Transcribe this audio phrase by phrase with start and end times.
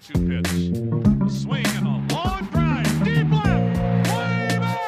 [0.00, 0.46] 2 2 pitch.
[1.26, 3.04] A swing and a long drive.
[3.04, 3.78] Deep left.
[4.14, 4.86] Way back.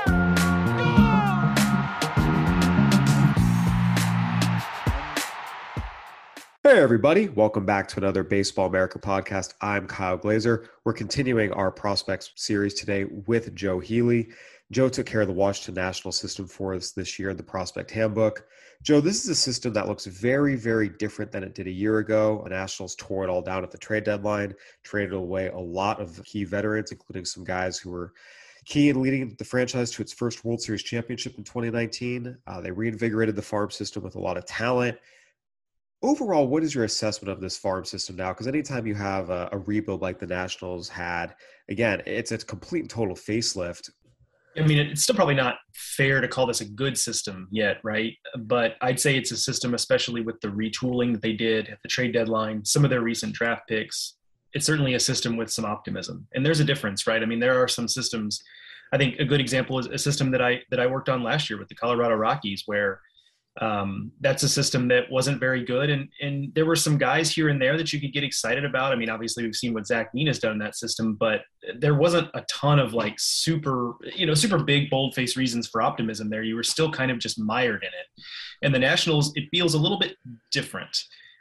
[6.62, 7.28] Hey, everybody.
[7.28, 9.54] Welcome back to another Baseball America podcast.
[9.60, 10.68] I'm Kyle Glaser.
[10.84, 14.28] We're continuing our prospects series today with Joe Healy.
[14.70, 17.90] Joe took care of the Washington National System for us this year in the Prospect
[17.90, 18.46] Handbook.
[18.82, 21.98] Joe, this is a system that looks very, very different than it did a year
[21.98, 22.40] ago.
[22.44, 26.22] The Nationals tore it all down at the trade deadline, traded away a lot of
[26.24, 28.14] key veterans, including some guys who were
[28.64, 32.38] key in leading the franchise to its first World Series championship in 2019.
[32.46, 34.96] Uh, they reinvigorated the farm system with a lot of talent
[36.02, 38.30] overall, what is your assessment of this farm system now?
[38.30, 41.34] Because anytime you have a, a, rebuild like the Nationals had,
[41.68, 43.90] again, it's a complete and total facelift.
[44.56, 48.16] I mean, it's still probably not fair to call this a good system yet, right?
[48.36, 51.88] But I'd say it's a system, especially with the retooling that they did at the
[51.88, 54.16] trade deadline, some of their recent draft picks.
[54.52, 57.22] It's certainly a system with some optimism, and there's a difference, right?
[57.22, 58.42] I mean, there are some systems.
[58.92, 61.48] I think a good example is a system that I that I worked on last
[61.48, 63.00] year with the Colorado Rockies, where
[63.60, 65.90] um, that's a system that wasn't very good.
[65.90, 68.92] And, and there were some guys here and there that you could get excited about.
[68.92, 71.42] I mean, obviously we've seen what Zach Nina's done in that system, but
[71.78, 75.82] there wasn't a ton of like super, you know, super big bold face reasons for
[75.82, 76.42] optimism there.
[76.42, 78.24] You were still kind of just mired in it.
[78.62, 80.16] And the Nationals, it feels a little bit
[80.52, 80.96] different.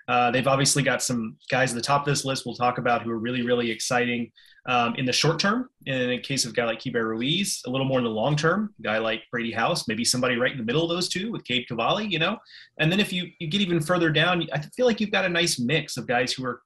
[0.09, 3.03] Uh, they've obviously got some guys at the top of this list we'll talk about
[3.03, 4.31] who are really, really exciting
[4.65, 5.69] um, in the short term.
[5.85, 8.35] In a case of a guy like Keibert Ruiz, a little more in the long
[8.35, 11.31] term, a guy like Brady House, maybe somebody right in the middle of those two
[11.31, 12.37] with Cade Cavalli, you know.
[12.79, 15.29] And then if you, you get even further down, I feel like you've got a
[15.29, 16.61] nice mix of guys who are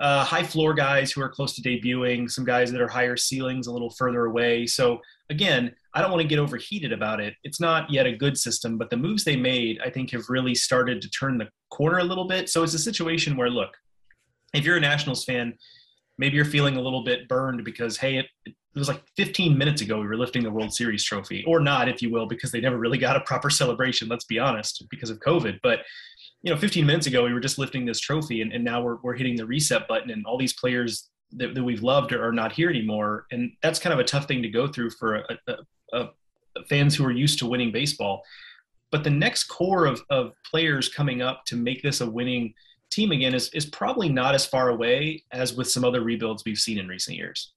[0.00, 3.66] uh, high floor guys who are close to debuting, some guys that are higher ceilings
[3.66, 4.66] a little further away.
[4.66, 7.34] So again, I don't want to get overheated about it.
[7.44, 10.54] It's not yet a good system, but the moves they made, I think, have really
[10.54, 12.48] started to turn the corner a little bit.
[12.48, 13.76] So it's a situation where, look,
[14.54, 15.54] if you're a Nationals fan,
[16.16, 19.82] maybe you're feeling a little bit burned because, hey, it, it was like 15 minutes
[19.82, 22.60] ago we were lifting the World Series trophy, or not, if you will, because they
[22.60, 24.08] never really got a proper celebration.
[24.08, 25.58] Let's be honest, because of COVID.
[25.62, 25.80] But
[26.42, 28.96] you know, 15 minutes ago we were just lifting this trophy, and, and now we're
[29.02, 32.32] we're hitting the reset button, and all these players that, that we've loved are, are
[32.32, 35.38] not here anymore, and that's kind of a tough thing to go through for a,
[35.48, 35.56] a,
[35.92, 36.06] uh,
[36.68, 38.22] fans who are used to winning baseball.
[38.90, 42.54] But the next core of, of players coming up to make this a winning
[42.90, 46.58] team again is, is probably not as far away as with some other rebuilds we've
[46.58, 47.52] seen in recent years.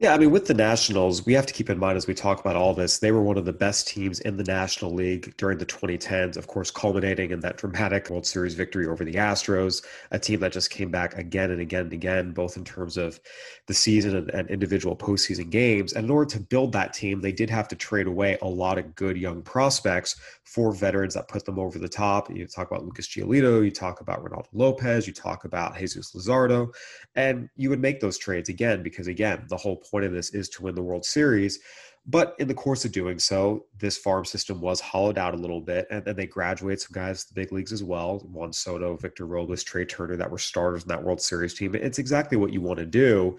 [0.00, 2.40] Yeah, I mean, with the Nationals, we have to keep in mind as we talk
[2.40, 5.58] about all this, they were one of the best teams in the National League during
[5.58, 10.18] the 2010s, of course, culminating in that dramatic World Series victory over the Astros, a
[10.18, 13.20] team that just came back again and again and again, both in terms of
[13.66, 15.92] the season and, and individual postseason games.
[15.92, 18.78] And in order to build that team, they did have to trade away a lot
[18.78, 22.30] of good young prospects for veterans that put them over the top.
[22.30, 26.74] You talk about Lucas Giolito, you talk about Reynaldo Lopez, you talk about Jesus Luzardo,
[27.14, 30.48] and you would make those trades again because, again, the whole point of this is
[30.50, 31.58] to win the World Series.
[32.06, 35.60] But in the course of doing so, this farm system was hollowed out a little
[35.60, 38.20] bit, and then they graduate some guys to the big leagues as well.
[38.20, 41.74] Juan Soto, Victor Robles, Trea Turner, that were starters in that World Series team.
[41.74, 43.38] It's exactly what you want to do.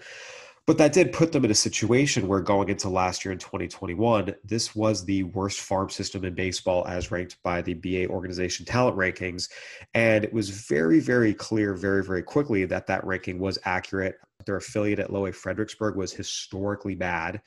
[0.64, 4.32] But that did put them in a situation where going into last year in 2021,
[4.44, 8.96] this was the worst farm system in baseball as ranked by the BA organization talent
[8.96, 9.50] rankings.
[9.94, 14.56] And it was very, very clear very, very quickly that that ranking was accurate Their
[14.56, 17.40] affiliate at Low A Fredericksburg was historically bad.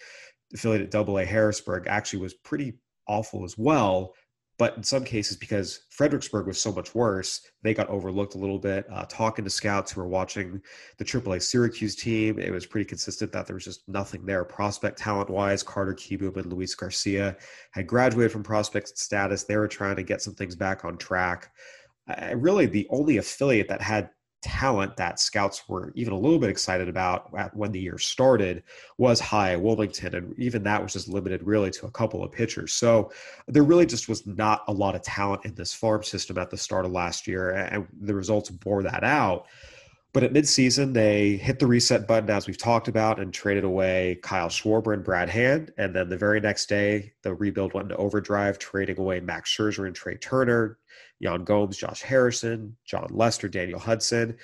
[0.51, 2.73] The affiliate at Double A Harrisburg actually was pretty
[3.07, 4.13] awful as well.
[4.57, 8.57] But in some cases, because Fredericksburg was so much worse, they got overlooked a little
[8.57, 8.85] bit.
[8.89, 10.61] Uh, talking to scouts who were watching
[10.97, 14.45] the AAA Syracuse team, it was pretty consistent that there was just nothing there.
[14.45, 17.35] Prospect talent wise, Carter Kieboom and Luis Garcia
[17.71, 19.43] had graduated from prospect status.
[19.43, 21.51] They were trying to get some things back on track.
[22.33, 24.09] Really, the only affiliate that had
[24.45, 28.61] talent that scouts were even a little bit excited about when the year started
[28.99, 30.13] was high Wilmington.
[30.13, 32.71] And even that was just limited really to a couple of pitchers.
[32.71, 33.11] So
[33.47, 36.57] there really just was not a lot of talent in this farm system at the
[36.57, 37.49] start of last year.
[37.49, 39.47] And the results bore that out.
[40.13, 44.19] But at midseason, they hit the reset button, as we've talked about, and traded away
[44.21, 45.73] Kyle Schwarber and Brad Hand.
[45.77, 49.87] And then the very next day, the rebuild went into overdrive, trading away Max Scherzer
[49.87, 50.77] and Trea Turner,
[51.19, 54.37] Yan Gomes, Josh Harrison, Jon Lester, Daniel Hudson.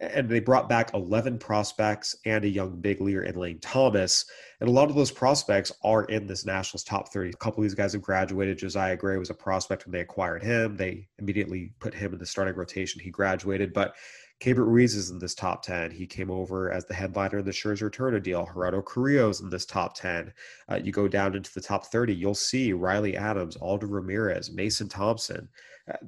[0.00, 4.26] And they brought back 11 prospects and a young big leaguer in Lane Thomas.
[4.60, 7.30] And a lot of those prospects are in this Nationals top 30.
[7.30, 8.58] A couple of these guys have graduated.
[8.58, 10.76] Josiah Gray was a prospect when they acquired him.
[10.76, 13.00] They immediately put him in the starting rotation.
[13.00, 13.72] He graduated.
[13.72, 13.96] But
[14.40, 15.90] Keibert Ruiz is in this top 10.
[15.90, 18.48] He came over as the headliner in the Scherzer Turner deal.
[18.52, 20.32] Gerardo Carrillo's in this top 10.
[20.68, 24.88] Uh, you go down into the top 30, you'll see Riley Adams, Aldo Ramirez, Mason
[24.88, 25.48] Thompson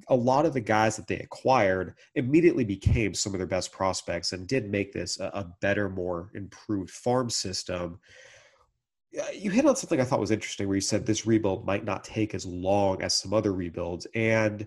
[0.09, 4.33] a lot of the guys that they acquired immediately became some of their best prospects
[4.33, 7.99] and did make this a, a better, more improved farm system.
[9.35, 12.05] You hit on something I thought was interesting where you said this rebuild might not
[12.05, 14.07] take as long as some other rebuilds.
[14.15, 14.67] And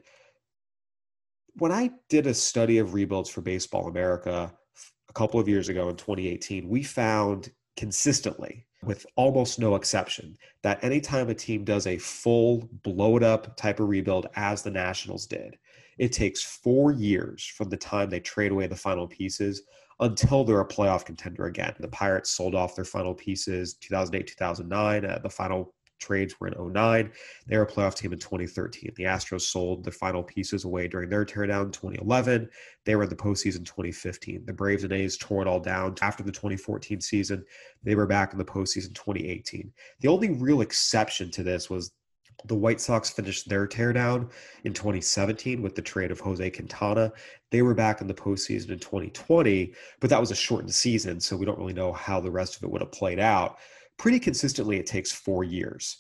[1.56, 4.54] when I did a study of rebuilds for Baseball America
[5.10, 10.84] a couple of years ago in 2018, we found consistently with almost no exception, that
[10.84, 15.26] anytime a team does a full blow it up type of rebuild, as the Nationals
[15.26, 15.58] did,
[15.98, 19.64] it takes four years from the time they trade away the final pieces
[20.00, 21.74] until they're a playoff contender again.
[21.80, 25.06] The Pirates sold off their final pieces 2008, 2009.
[25.06, 25.74] Uh, the final
[26.04, 27.12] trades were in 09.
[27.48, 28.92] They were a playoff team in 2013.
[28.96, 32.50] The Astros sold the final pieces away during their teardown in 2011.
[32.86, 34.46] They were in the postseason 2015.
[34.46, 37.46] The Braves and A's tore it all down after the 2014 season.
[37.84, 39.72] They were back in the postseason 2018.
[40.02, 41.92] The only real exception to this was
[42.46, 44.30] the White Sox finished their teardown
[44.64, 47.14] in 2017 with the trade of Jose Quintana.
[47.52, 51.38] They were back in the postseason in 2020, but that was a shortened season, so
[51.38, 53.58] we don't really know how the rest of it would have played out
[54.04, 56.00] pretty consistently it takes four years.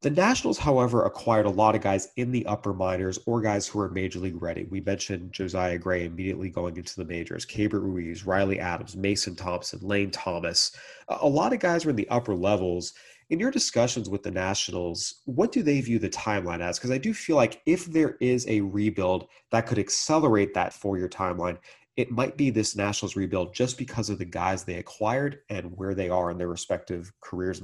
[0.00, 3.78] The Nationals, however, acquired a lot of guys in the upper minors or guys who
[3.78, 4.66] are major league ready.
[4.68, 9.78] We mentioned Josiah Gray immediately going into the majors, Keibert Ruiz, Riley Adams, Mason Thompson,
[9.82, 10.74] Lane Thomas.
[11.08, 12.92] A lot of guys were in the upper levels.
[13.30, 16.76] In your discussions with the Nationals, what do they view the timeline as?
[16.76, 20.98] Because I do feel like if there is a rebuild that could accelerate that four
[20.98, 21.58] year timeline,
[22.02, 25.94] it might be this Nationals rebuild just because of the guys they acquired and where
[25.94, 27.62] they are in their respective careers.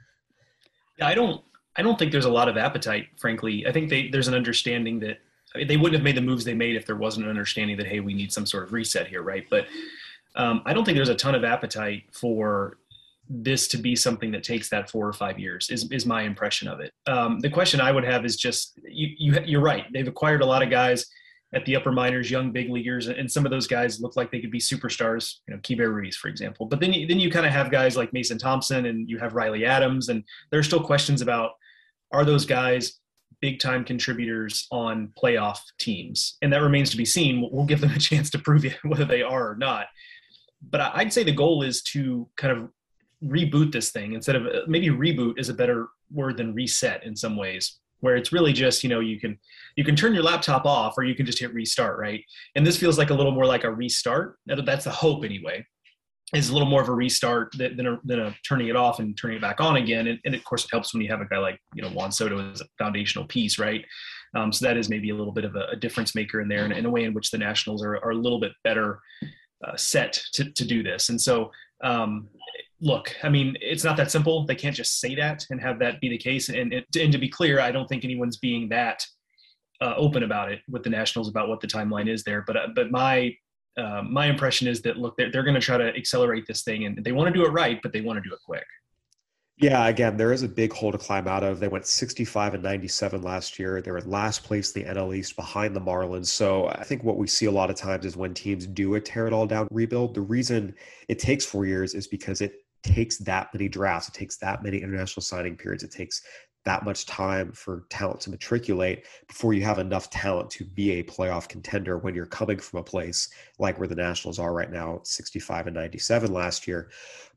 [0.96, 1.42] Yeah, I don't
[1.76, 3.66] I don't think there's a lot of appetite, frankly.
[3.66, 5.18] I think they, there's an understanding that
[5.54, 7.76] I mean, they wouldn't have made the moves they made if there wasn't an understanding
[7.78, 9.44] that hey, we need some sort of reset here, right?
[9.50, 9.66] But
[10.36, 12.78] um, I don't think there's a ton of appetite for
[13.28, 15.68] this to be something that takes that four or five years.
[15.68, 16.92] Is is my impression of it.
[17.08, 19.84] Um, the question I would have is just you, you you're right.
[19.92, 21.06] They've acquired a lot of guys
[21.54, 24.40] at the upper minors, young big leaguers, and some of those guys look like they
[24.40, 25.36] could be superstars.
[25.46, 26.66] You know, Keibert Ruiz, for example.
[26.66, 29.64] But then then you kind of have guys like Mason Thompson, and you have Riley
[29.64, 31.52] Adams, and there are still questions about
[32.12, 33.00] are those guys
[33.40, 37.46] big time contributors on playoff teams, and that remains to be seen.
[37.50, 39.86] We'll give them a chance to prove whether they are or not.
[40.70, 42.68] But I'd say the goal is to kind of
[43.24, 47.16] reboot this thing instead of uh, maybe reboot is a better word than reset in
[47.16, 49.38] some ways where it's really just you know you can
[49.76, 52.22] you can turn your laptop off or you can just hit restart right?
[52.54, 54.36] And this feels like a little more like a restart.
[54.46, 55.64] That's the hope anyway
[56.34, 59.16] is a little more of a restart than a, than a turning it off and
[59.16, 60.08] turning it back on again.
[60.08, 62.12] And, and of course it helps when you have a guy like you know juan
[62.12, 63.84] soto as a foundational piece right?
[64.34, 66.64] Um, so that is maybe a little bit of a, a difference maker in there
[66.64, 69.00] and in a way in which the nationals are, are a little bit better
[69.66, 71.08] uh, set to, to do this.
[71.08, 71.50] And so
[71.82, 72.28] um,
[72.80, 74.46] look, I mean, it's not that simple.
[74.46, 76.48] They can't just say that and have that be the case.
[76.48, 79.04] And, and to be clear, I don't think anyone's being that
[79.80, 82.42] uh, open about it with the Nationals about what the timeline is there.
[82.46, 83.34] But uh, but my
[83.76, 86.84] uh, my impression is that look, they're, they're going to try to accelerate this thing,
[86.84, 88.66] and they want to do it right, but they want to do it quick.
[89.60, 91.58] Yeah, again, there is a big hole to climb out of.
[91.58, 93.82] They went 65 and 97 last year.
[93.82, 96.26] They were last place in the NL East behind the Marlins.
[96.26, 99.00] So I think what we see a lot of times is when teams do a
[99.00, 100.76] tear it all down rebuild, the reason
[101.08, 104.78] it takes four years is because it takes that many drafts, it takes that many
[104.78, 106.22] international signing periods, it takes
[106.64, 111.02] that much time for talent to matriculate before you have enough talent to be a
[111.02, 115.00] playoff contender when you're coming from a place like where the Nationals are right now,
[115.02, 116.90] 65 and 97 last year.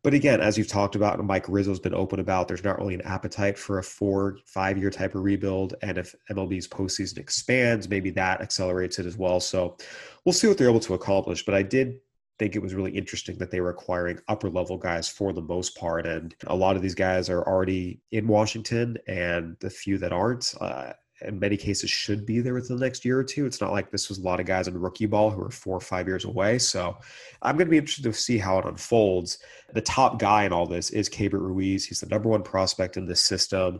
[0.03, 2.95] But again, as you've talked about, and Mike Rizzo's been open about, there's not really
[2.95, 5.75] an appetite for a four, five year type of rebuild.
[5.81, 9.39] And if MLB's postseason expands, maybe that accelerates it as well.
[9.39, 9.77] So
[10.25, 11.45] we'll see what they're able to accomplish.
[11.45, 11.99] But I did
[12.41, 15.77] think it was really interesting that they were acquiring upper level guys for the most
[15.77, 16.07] part.
[16.07, 20.51] And a lot of these guys are already in Washington, and the few that aren't,
[20.59, 23.45] uh, in many cases, should be there within the next year or two.
[23.45, 25.77] It's not like this was a lot of guys in rookie ball who are four
[25.77, 26.57] or five years away.
[26.57, 26.97] So
[27.43, 29.37] I'm going to be interested to see how it unfolds.
[29.75, 31.85] The top guy in all this is Keibert Ruiz.
[31.85, 33.79] He's the number one prospect in this system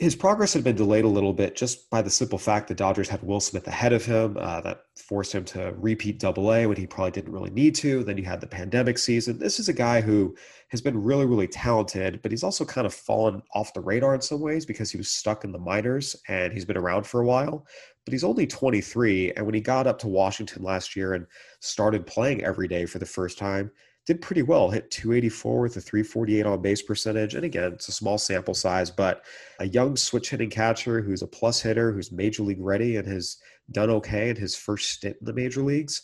[0.00, 3.10] his progress had been delayed a little bit just by the simple fact that Dodgers
[3.10, 4.38] had Will Smith ahead of him.
[4.40, 8.02] Uh, that forced him to repeat double A when he probably didn't really need to.
[8.02, 9.38] Then you had the pandemic season.
[9.38, 10.34] This is a guy who
[10.68, 14.22] has been really, really talented, but he's also kind of fallen off the radar in
[14.22, 17.26] some ways because he was stuck in the minors and he's been around for a
[17.26, 17.66] while.
[18.06, 19.32] But he's only 23.
[19.32, 21.26] And when he got up to Washington last year and
[21.60, 23.70] started playing every day for the first time,
[24.10, 27.36] did pretty well, hit 284 with a 348 on base percentage.
[27.36, 29.24] And again, it's a small sample size, but
[29.60, 33.36] a young switch hitting catcher who's a plus hitter, who's major league ready and has
[33.70, 36.02] done okay in his first stint in the major leagues,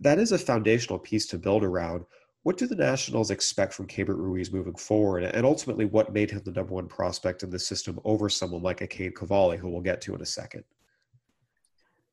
[0.00, 2.04] that is a foundational piece to build around.
[2.42, 5.22] What do the Nationals expect from Keibert Ruiz moving forward?
[5.22, 8.80] And ultimately, what made him the number one prospect in the system over someone like
[8.80, 10.64] a Cade Cavalli, who we'll get to in a second?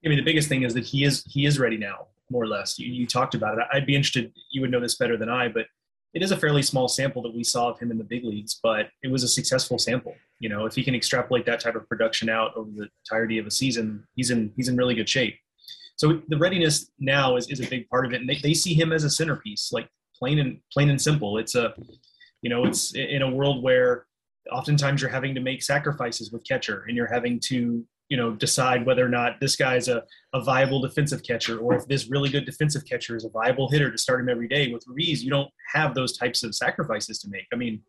[0.06, 2.48] I mean, the biggest thing is that he is he is ready now more or
[2.48, 2.80] less.
[2.80, 3.66] You, you talked about it.
[3.74, 4.32] I'd be interested.
[4.52, 5.66] You would know this better than I, but
[6.14, 8.60] it is a fairly small sample that we saw of him in the big leagues,
[8.62, 10.16] but it was a successful sample.
[10.40, 13.46] You know, if he can extrapolate that type of production out over the entirety of
[13.46, 15.36] a season, he's in he's in really good shape.
[15.96, 18.74] So the readiness now is, is a big part of it, and they, they see
[18.74, 21.38] him as a centerpiece, like plain and plain and simple.
[21.38, 21.74] It's a,
[22.42, 24.08] you know, it's in a world where
[24.52, 28.86] oftentimes you're having to make sacrifices with catcher, and you're having to you know decide
[28.86, 30.04] whether or not this guy's a,
[30.34, 33.90] a viable defensive catcher or if this really good defensive catcher is a viable hitter
[33.90, 34.72] to start him every day.
[34.72, 37.48] With Ruiz you don't have those types of sacrifices to make.
[37.54, 37.82] I mean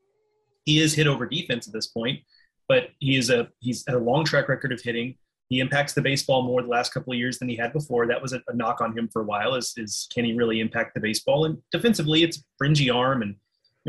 [0.64, 2.20] he is hit over defense at this point
[2.68, 5.16] but he is a he's a long track record of hitting.
[5.48, 8.06] He impacts the baseball more the last couple of years than he had before.
[8.06, 10.60] That was a, a knock on him for a while is, is can he really
[10.60, 11.44] impact the baseball?
[11.44, 13.34] And defensively it's fringy arm and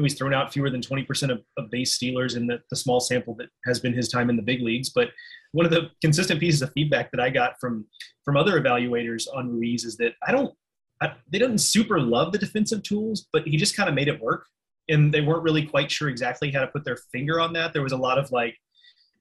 [0.02, 3.00] know, he's thrown out fewer than 20% of, of base stealers in the, the small
[3.00, 4.90] sample that has been his time in the big leagues.
[4.90, 5.10] But
[5.52, 7.86] one of the consistent pieces of feedback that I got from
[8.26, 10.54] from other evaluators on Ruiz is that I don't
[11.02, 14.22] I, they didn't super love the defensive tools, but he just kind of made it
[14.22, 14.46] work.
[14.90, 17.74] And they weren't really quite sure exactly how to put their finger on that.
[17.74, 18.58] There was a lot of like,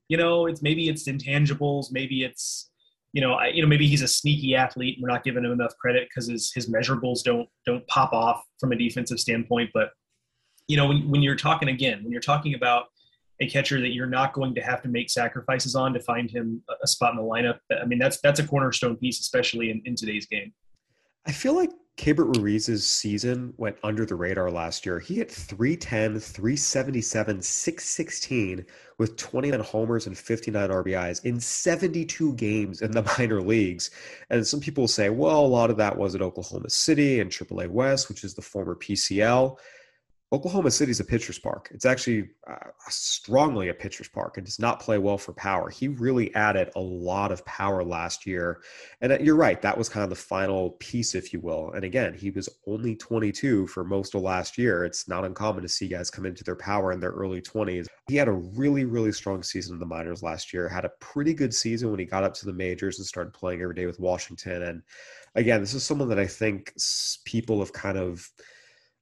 [0.09, 2.71] you know, it's maybe it's intangibles, maybe it's
[3.13, 4.97] you know, I, you know, maybe he's a sneaky athlete.
[4.97, 8.43] And we're not giving him enough credit because his his measurables don't don't pop off
[8.59, 9.71] from a defensive standpoint.
[9.75, 9.91] But
[10.73, 12.87] you know, when, when you're talking again, when you're talking about
[13.41, 16.63] a catcher that you're not going to have to make sacrifices on to find him
[16.83, 19.95] a spot in the lineup, I mean, that's that's a cornerstone piece, especially in, in
[19.95, 20.51] today's game.
[21.27, 24.99] I feel like Keibert Ruiz's season went under the radar last year.
[24.99, 28.65] He hit 310, 377, 616
[28.97, 33.91] with 29 homers and 59 RBIs in 72 games in the minor leagues.
[34.31, 37.69] And some people say, well, a lot of that was at Oklahoma City and AAA
[37.69, 39.59] West, which is the former PCL.
[40.33, 41.69] Oklahoma City is a pitcher's park.
[41.75, 44.39] It's actually uh, strongly a pitcher's park.
[44.39, 45.69] It does not play well for power.
[45.69, 48.63] He really added a lot of power last year.
[49.03, 51.73] And uh, you're right, that was kind of the final piece, if you will.
[51.73, 54.87] And again, he was only 22 for most of last year.
[54.87, 57.87] It's not uncommon to see guys come into their power in their early 20s.
[58.09, 61.35] He had a really, really strong season in the minors last year, had a pretty
[61.35, 64.01] good season when he got up to the majors and started playing every day with
[64.01, 64.63] Washington.
[64.63, 64.83] And
[65.35, 66.73] again, this is someone that I think
[67.27, 68.27] people have kind of,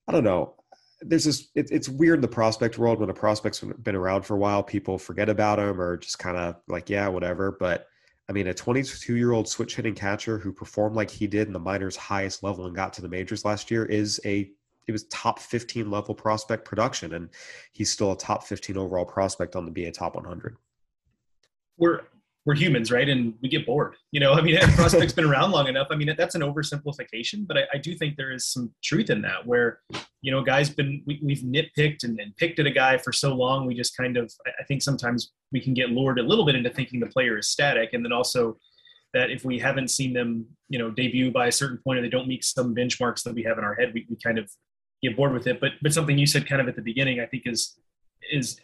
[0.09, 0.57] I don't know,
[1.03, 4.39] there's this it, it's weird the prospect world when a prospect's been around for a
[4.39, 7.87] while people forget about him or just kind of like yeah whatever but
[8.29, 11.53] i mean a 22 year old switch hitting catcher who performed like he did in
[11.53, 14.51] the minors highest level and got to the majors last year is a
[14.89, 17.31] it was top 15 level prospect production and
[17.73, 20.57] he's still a top 15 overall prospect on the ba top 100
[21.79, 22.03] we're
[22.47, 23.09] we're humans, right?
[23.09, 23.97] And we get bored.
[24.13, 25.89] You know, I mean, prospect's been around long enough.
[25.91, 29.23] I mean, that's an oversimplification, but I, I, do think there is some truth in
[29.23, 29.81] that where,
[30.23, 33.35] you know, guys been, we, have nitpicked and, and, picked at a guy for so
[33.35, 33.67] long.
[33.67, 36.71] We just kind of, I think sometimes we can get lured a little bit into
[36.71, 37.91] thinking the player is static.
[37.93, 38.57] And then also
[39.13, 42.09] that if we haven't seen them, you know, debut by a certain point or they
[42.09, 44.51] don't meet some benchmarks that we have in our head, we, we kind of
[45.03, 45.61] get bored with it.
[45.61, 47.77] But, but something you said kind of at the beginning, I think is,
[48.31, 48.61] is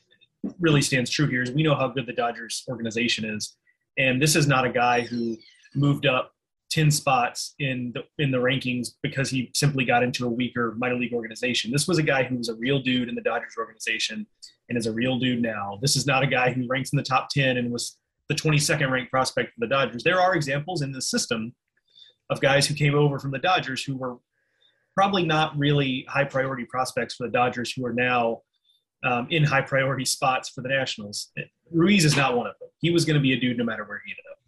[0.60, 3.56] really stands true here is we know how good the Dodgers organization is
[3.98, 5.36] and this is not a guy who
[5.74, 6.32] moved up
[6.70, 10.96] 10 spots in the in the rankings because he simply got into a weaker minor
[10.96, 11.70] league organization.
[11.70, 14.26] This was a guy who was a real dude in the Dodgers organization
[14.68, 15.78] and is a real dude now.
[15.80, 17.98] This is not a guy who ranks in the top 10 and was
[18.28, 20.02] the 22nd ranked prospect for the Dodgers.
[20.02, 21.54] There are examples in the system
[22.30, 24.16] of guys who came over from the Dodgers who were
[24.96, 28.40] probably not really high priority prospects for the Dodgers who are now
[29.04, 31.30] um, in high priority spots for the Nationals.
[31.70, 32.65] Ruiz is not one of them.
[32.78, 34.38] He was going to be a dude no matter where he ended up.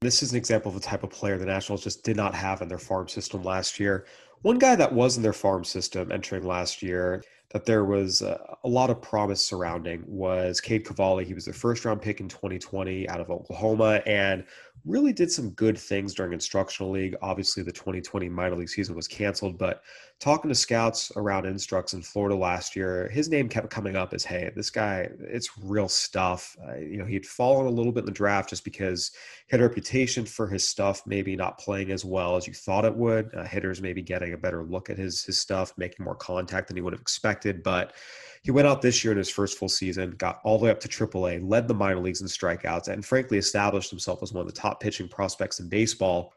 [0.00, 2.60] This is an example of the type of player the Nationals just did not have
[2.60, 4.06] in their farm system last year.
[4.42, 7.22] One guy that was in their farm system entering last year
[7.52, 11.24] that there was a, lot of promise surrounding was Cade Cavalli.
[11.24, 14.44] He was the first round pick in 2020 out of Oklahoma and
[14.84, 17.14] really did some good things during instructional league.
[17.22, 19.82] Obviously, the 2020 minor league season was canceled, but
[20.18, 24.24] talking to scouts around instructs in Florida last year, his name kept coming up as,
[24.24, 26.56] hey, this guy, it's real stuff.
[26.66, 29.12] Uh, you know, he'd fallen a little bit in the draft just because
[29.46, 32.84] he had a reputation for his stuff maybe not playing as well as you thought
[32.84, 33.32] it would.
[33.34, 36.76] Uh, hitters maybe getting a better look at his his stuff, making more contact than
[36.76, 37.92] he would have expected, but
[38.42, 40.80] he went out this year in his first full season, got all the way up
[40.80, 44.52] to AAA, led the minor leagues in strikeouts, and frankly established himself as one of
[44.52, 46.32] the top pitching prospects in baseball.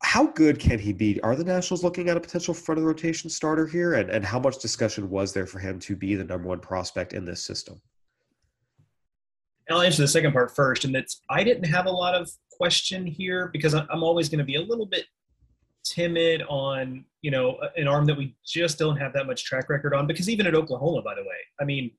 [0.00, 1.20] How good can he be?
[1.22, 3.94] Are the Nationals looking at a potential front of the rotation starter here?
[3.94, 7.14] And, and how much discussion was there for him to be the number one prospect
[7.14, 7.80] in this system?
[9.70, 13.06] I'll answer the second part first, and that's I didn't have a lot of question
[13.06, 15.06] here because I'm always going to be a little bit
[15.84, 19.94] timid on you know an arm that we just don't have that much track record
[19.94, 21.90] on because even at oklahoma by the way i mean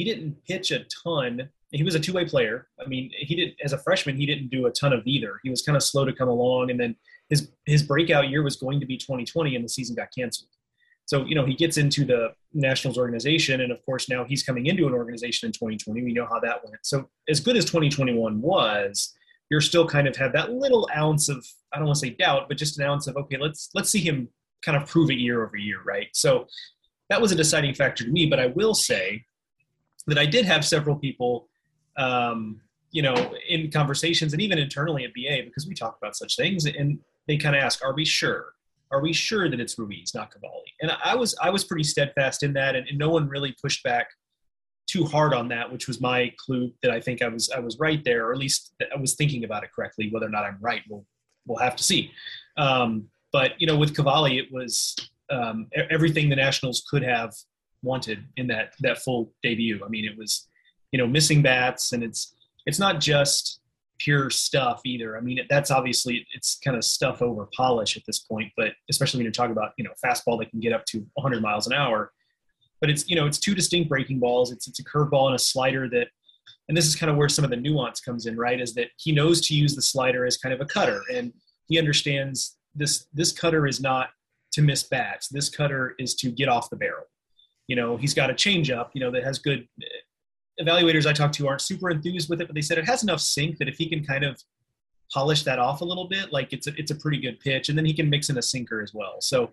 [0.00, 1.50] he didn't pitch a ton.
[1.72, 2.68] He was a two-way player.
[2.82, 5.38] I mean he did as a freshman he didn't do a ton of either.
[5.42, 6.96] He was kind of slow to come along and then
[7.28, 10.48] his his breakout year was going to be 2020 and the season got canceled.
[11.04, 14.66] So you know he gets into the nationals organization and of course now he's coming
[14.66, 16.78] into an organization in 2020 we know how that went.
[16.82, 19.14] So as good as 2021 was
[19.50, 22.48] you're still kind of have that little ounce of I don't want to say doubt,
[22.48, 24.28] but just an ounce of okay, let's let's see him
[24.62, 26.08] kind of prove it year over year, right?
[26.12, 26.46] So
[27.08, 28.26] that was a deciding factor to me.
[28.26, 29.24] But I will say
[30.06, 31.48] that I did have several people,
[31.96, 32.60] um,
[32.92, 36.64] you know, in conversations and even internally at BA because we talk about such things,
[36.66, 38.54] and they kind of ask, "Are we sure?
[38.92, 42.44] Are we sure that it's Ruiz, not Cavalli?" And I was I was pretty steadfast
[42.44, 44.08] in that, and, and no one really pushed back
[44.90, 47.78] too hard on that, which was my clue that I think I was I was
[47.78, 50.08] right there, or at least I was thinking about it correctly.
[50.10, 51.06] Whether or not I'm right, we'll
[51.46, 52.10] we'll have to see.
[52.56, 54.96] Um, but you know, with Cavalli, it was
[55.30, 57.32] um, everything the Nationals could have
[57.82, 59.80] wanted in that that full debut.
[59.84, 60.48] I mean, it was
[60.92, 62.34] you know missing bats, and it's
[62.66, 63.60] it's not just
[63.98, 65.16] pure stuff either.
[65.16, 68.50] I mean, that's obviously it's kind of stuff over polish at this point.
[68.56, 71.42] But especially when you're talking about you know fastball that can get up to 100
[71.42, 72.12] miles an hour
[72.80, 74.52] but it's you know it's two distinct breaking balls.
[74.52, 76.08] It's it's a curveball and a slider that,
[76.68, 78.60] and this is kind of where some of the nuance comes in, right?
[78.60, 81.32] Is that he knows to use the slider as kind of a cutter, and
[81.66, 84.10] he understands this this cutter is not
[84.52, 85.28] to miss bats.
[85.28, 87.04] This cutter is to get off the barrel.
[87.68, 91.34] You know, he's got a changeup, you know, that has good eh, evaluators I talked
[91.34, 93.76] to aren't super enthused with it, but they said it has enough sink that if
[93.76, 94.42] he can kind of
[95.12, 97.78] polish that off a little bit, like it's a, it's a pretty good pitch, and
[97.78, 99.20] then he can mix in a sinker as well.
[99.20, 99.52] So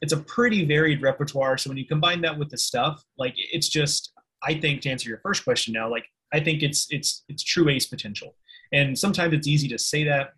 [0.00, 1.58] it's a pretty varied repertoire.
[1.58, 5.08] So when you combine that with the stuff, like it's just, I think to answer
[5.08, 8.34] your first question now, like I think it's it's it's true ace potential.
[8.72, 10.34] And sometimes it's easy to say that.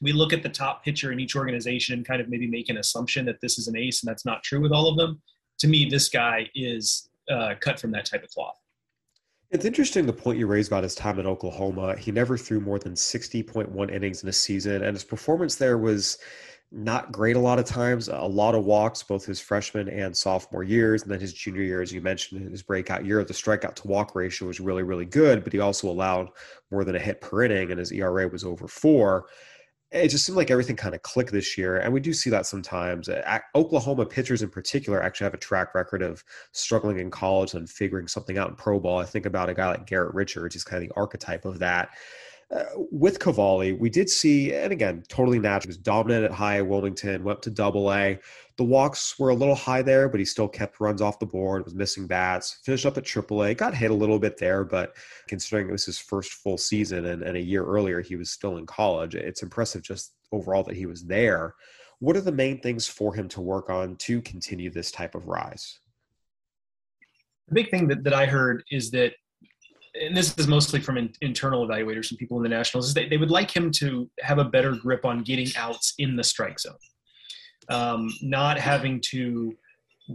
[0.00, 2.76] We look at the top pitcher in each organization and kind of maybe make an
[2.76, 5.20] assumption that this is an ace, and that's not true with all of them.
[5.60, 8.56] To me, this guy is uh, cut from that type of cloth.
[9.50, 11.96] It's interesting the point you raised about his time in Oklahoma.
[11.96, 16.18] He never threw more than 60.1 innings in a season, and his performance there was
[16.72, 20.64] not great a lot of times, a lot of walks, both his freshman and sophomore
[20.64, 21.02] years.
[21.02, 24.14] And then his junior year, as you mentioned, his breakout year, the strikeout to walk
[24.16, 26.28] ratio was really, really good, but he also allowed
[26.70, 29.26] more than a hit per inning, and his ERA was over four.
[29.92, 31.76] It just seemed like everything kind of clicked this year.
[31.78, 33.08] And we do see that sometimes.
[33.54, 38.08] Oklahoma pitchers, in particular, actually have a track record of struggling in college and figuring
[38.08, 38.98] something out in pro ball.
[38.98, 41.90] I think about a guy like Garrett Richards, he's kind of the archetype of that.
[42.48, 45.62] Uh, with Cavalli, we did see, and again, totally natural.
[45.62, 48.20] He was dominant at high Wilmington, went to double A.
[48.56, 51.64] The walks were a little high there, but he still kept runs off the board,
[51.64, 54.96] was missing bats, finished up at triple A, got hit a little bit there, but
[55.26, 58.58] considering it was his first full season and, and a year earlier he was still
[58.58, 61.54] in college, it's impressive just overall that he was there.
[61.98, 65.26] What are the main things for him to work on to continue this type of
[65.26, 65.80] rise?
[67.48, 69.14] The big thing that, that I heard is that
[70.04, 73.08] and this is mostly from in, internal evaluators and people in the Nationals, is they,
[73.08, 76.58] they would like him to have a better grip on getting outs in the strike
[76.60, 76.74] zone,
[77.68, 79.56] um, not having to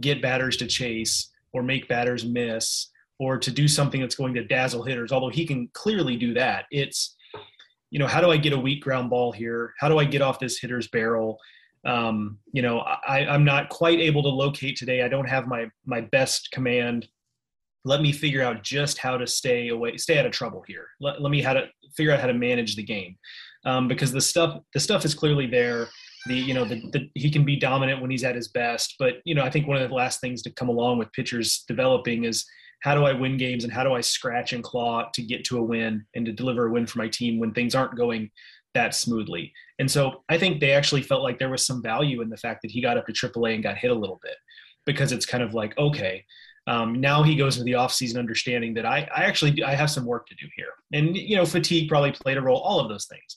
[0.00, 4.44] get batters to chase or make batters miss or to do something that's going to
[4.44, 5.12] dazzle hitters.
[5.12, 7.16] Although he can clearly do that, it's
[7.92, 9.74] you know, how do I get a weak ground ball here?
[9.78, 11.38] How do I get off this hitter's barrel?
[11.84, 15.02] Um, you know, I, I'm not quite able to locate today.
[15.02, 17.06] I don't have my my best command.
[17.84, 20.86] Let me figure out just how to stay away, stay out of trouble here.
[21.00, 23.16] Let, let me how to figure out how to manage the game,
[23.64, 25.88] um, because the stuff the stuff is clearly there.
[26.26, 29.14] The you know the, the he can be dominant when he's at his best, but
[29.24, 32.24] you know I think one of the last things to come along with pitchers developing
[32.24, 32.46] is
[32.82, 35.58] how do I win games and how do I scratch and claw to get to
[35.58, 38.30] a win and to deliver a win for my team when things aren't going
[38.74, 39.52] that smoothly.
[39.78, 42.62] And so I think they actually felt like there was some value in the fact
[42.62, 44.36] that he got up to AAA and got hit a little bit
[44.84, 46.24] because it's kind of like, okay,
[46.66, 50.06] um, now he goes into the offseason understanding that I, I actually I have some
[50.06, 50.74] work to do here.
[50.92, 53.36] And, you know, fatigue probably played a role, all of those things.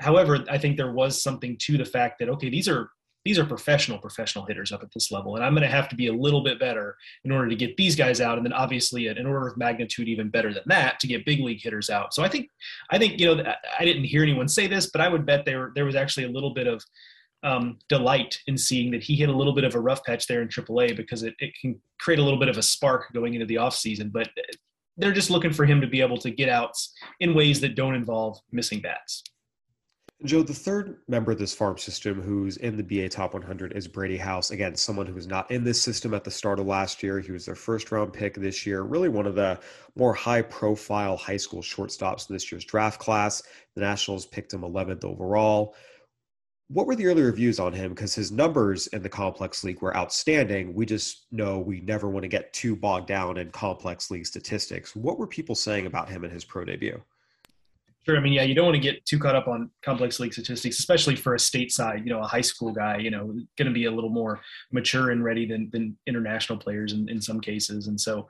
[0.00, 2.90] However, I think there was something to the fact that, okay, these are
[3.24, 5.96] these are professional professional hitters up at this level and i'm going to have to
[5.96, 9.06] be a little bit better in order to get these guys out and then obviously
[9.06, 12.22] an order of magnitude even better than that to get big league hitters out so
[12.22, 12.50] i think
[12.90, 15.72] i think you know i didn't hear anyone say this but i would bet there
[15.74, 16.84] there was actually a little bit of
[17.44, 20.42] um, delight in seeing that he hit a little bit of a rough patch there
[20.42, 23.46] in AAA because it, it can create a little bit of a spark going into
[23.46, 24.10] the offseason.
[24.10, 24.30] But
[24.96, 27.94] they're just looking for him to be able to get outs in ways that don't
[27.94, 29.22] involve missing bats.
[30.24, 33.86] Joe, the third member of this farm system who's in the BA Top 100 is
[33.86, 34.52] Brady House.
[34.52, 37.20] Again, someone who was not in this system at the start of last year.
[37.20, 38.82] He was their first round pick this year.
[38.82, 39.60] Really one of the
[39.96, 43.42] more high profile high school shortstops in this year's draft class.
[43.74, 45.74] The Nationals picked him 11th overall.
[46.68, 47.90] What were the early reviews on him?
[47.90, 50.74] Because his numbers in the complex league were outstanding.
[50.74, 54.96] We just know we never want to get too bogged down in complex league statistics.
[54.96, 57.02] What were people saying about him in his pro debut?
[58.04, 58.18] Sure.
[58.18, 60.78] I mean, yeah, you don't want to get too caught up on complex league statistics,
[60.78, 63.86] especially for a stateside, you know, a high school guy, you know, going to be
[63.86, 64.40] a little more
[64.72, 67.86] mature and ready than, than international players in, in some cases.
[67.86, 68.26] And so,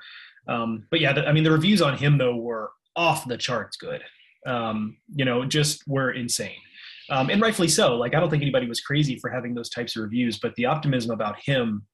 [0.47, 3.77] um, but yeah, the, I mean, the reviews on him though were off the charts
[3.77, 4.03] good.
[4.47, 6.61] Um, you know, just were insane.
[7.11, 7.97] Um, and rightfully so.
[7.97, 10.67] Like, I don't think anybody was crazy for having those types of reviews, but the
[10.67, 11.87] optimism about him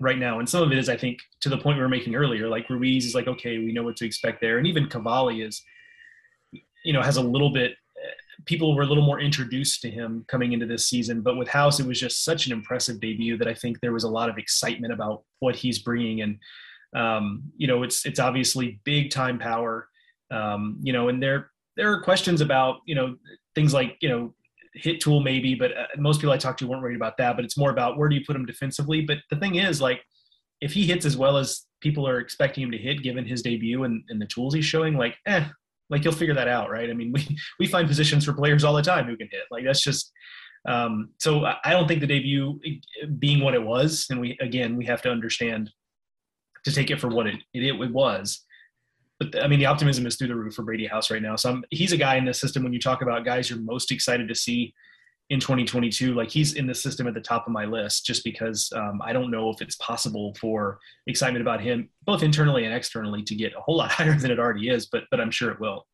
[0.00, 2.14] right now, and some of it is, I think, to the point we were making
[2.14, 4.58] earlier, like Ruiz is like, okay, we know what to expect there.
[4.58, 5.62] And even Cavalli is,
[6.84, 7.74] you know, has a little bit.
[8.44, 11.80] People were a little more introduced to him coming into this season, but with House,
[11.80, 14.38] it was just such an impressive debut that I think there was a lot of
[14.38, 16.38] excitement about what he's bringing, and
[16.94, 19.88] um, you know, it's it's obviously big time power,
[20.30, 23.16] um, you know, and there there are questions about you know
[23.56, 24.34] things like you know
[24.74, 27.34] hit tool maybe, but uh, most people I talked to weren't worried about that.
[27.34, 29.00] But it's more about where do you put him defensively.
[29.00, 30.02] But the thing is, like,
[30.60, 33.84] if he hits as well as people are expecting him to hit, given his debut
[33.84, 35.46] and, and the tools he's showing, like, eh,
[35.90, 36.90] like you'll figure that out, right?
[36.90, 39.42] I mean, we we find positions for players all the time who can hit.
[39.50, 40.12] Like that's just
[40.68, 42.58] um, so I don't think the debut
[43.18, 45.70] being what it was, and we again we have to understand
[46.64, 48.44] to take it for what it it, it was.
[49.18, 51.36] But I mean, the optimism is through the roof for Brady House right now.
[51.36, 52.62] So I'm, he's a guy in the system.
[52.62, 54.74] When you talk about guys you're most excited to see
[55.30, 58.70] in 2022, like he's in the system at the top of my list, just because
[58.76, 63.22] um, I don't know if it's possible for excitement about him, both internally and externally,
[63.22, 64.86] to get a whole lot higher than it already is.
[64.86, 65.86] But but I'm sure it will.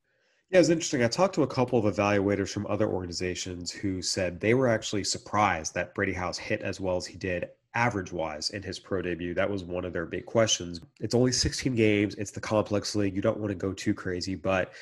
[0.51, 1.03] Yeah, it's interesting.
[1.03, 5.05] I talked to a couple of evaluators from other organizations who said they were actually
[5.05, 9.03] surprised that Brady House hit as well as he did average wise in his pro
[9.03, 9.35] debut.
[9.35, 10.81] That was one of their big questions.
[11.01, 13.15] It's only 16 games, it's the complex league.
[13.15, 14.73] You don't want to go too crazy, but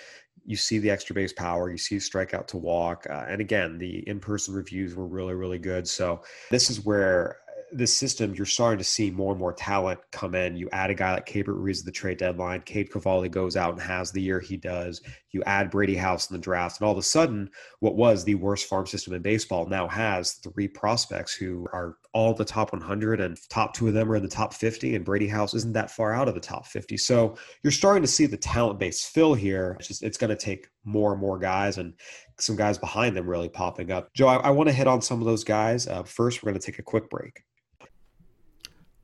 [0.45, 3.07] you see the extra base power, you see strikeout to walk.
[3.09, 5.87] Uh, and again, the in person reviews were really, really good.
[5.87, 7.39] So this is where
[7.73, 10.57] this system, you're starting to see more and more talent come in.
[10.57, 12.63] You add a guy like Keibert Ruiz at the trade deadline.
[12.63, 15.01] Cade Cavalli goes out and has the year he does.
[15.31, 18.35] You add Brady House in the draft, and all of a sudden, what was the
[18.35, 23.21] worst farm system in baseball now has three prospects who are all the top 100,
[23.21, 25.91] and top two of them are in the top 50, and Brady House isn't that
[25.91, 26.97] far out of the top 50.
[26.97, 29.77] So you're starting to see the talent base fill here.
[29.79, 31.95] It's just it's going to take more and more guys and
[32.39, 34.13] some guys behind them really popping up.
[34.15, 35.87] Joe, I, I want to hit on some of those guys.
[35.87, 37.43] Uh, first, we're going to take a quick break.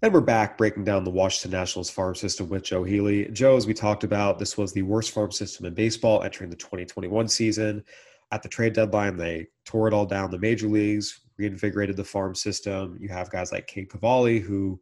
[0.00, 3.28] And we're back breaking down the Washington Nationals farm system with Joe Healy.
[3.32, 6.56] Joe, as we talked about, this was the worst farm system in baseball entering the
[6.56, 7.82] 2021 season.
[8.30, 12.36] At the trade deadline, they tore it all down the major leagues, reinvigorated the farm
[12.36, 12.96] system.
[13.00, 14.80] You have guys like Cade Cavalli who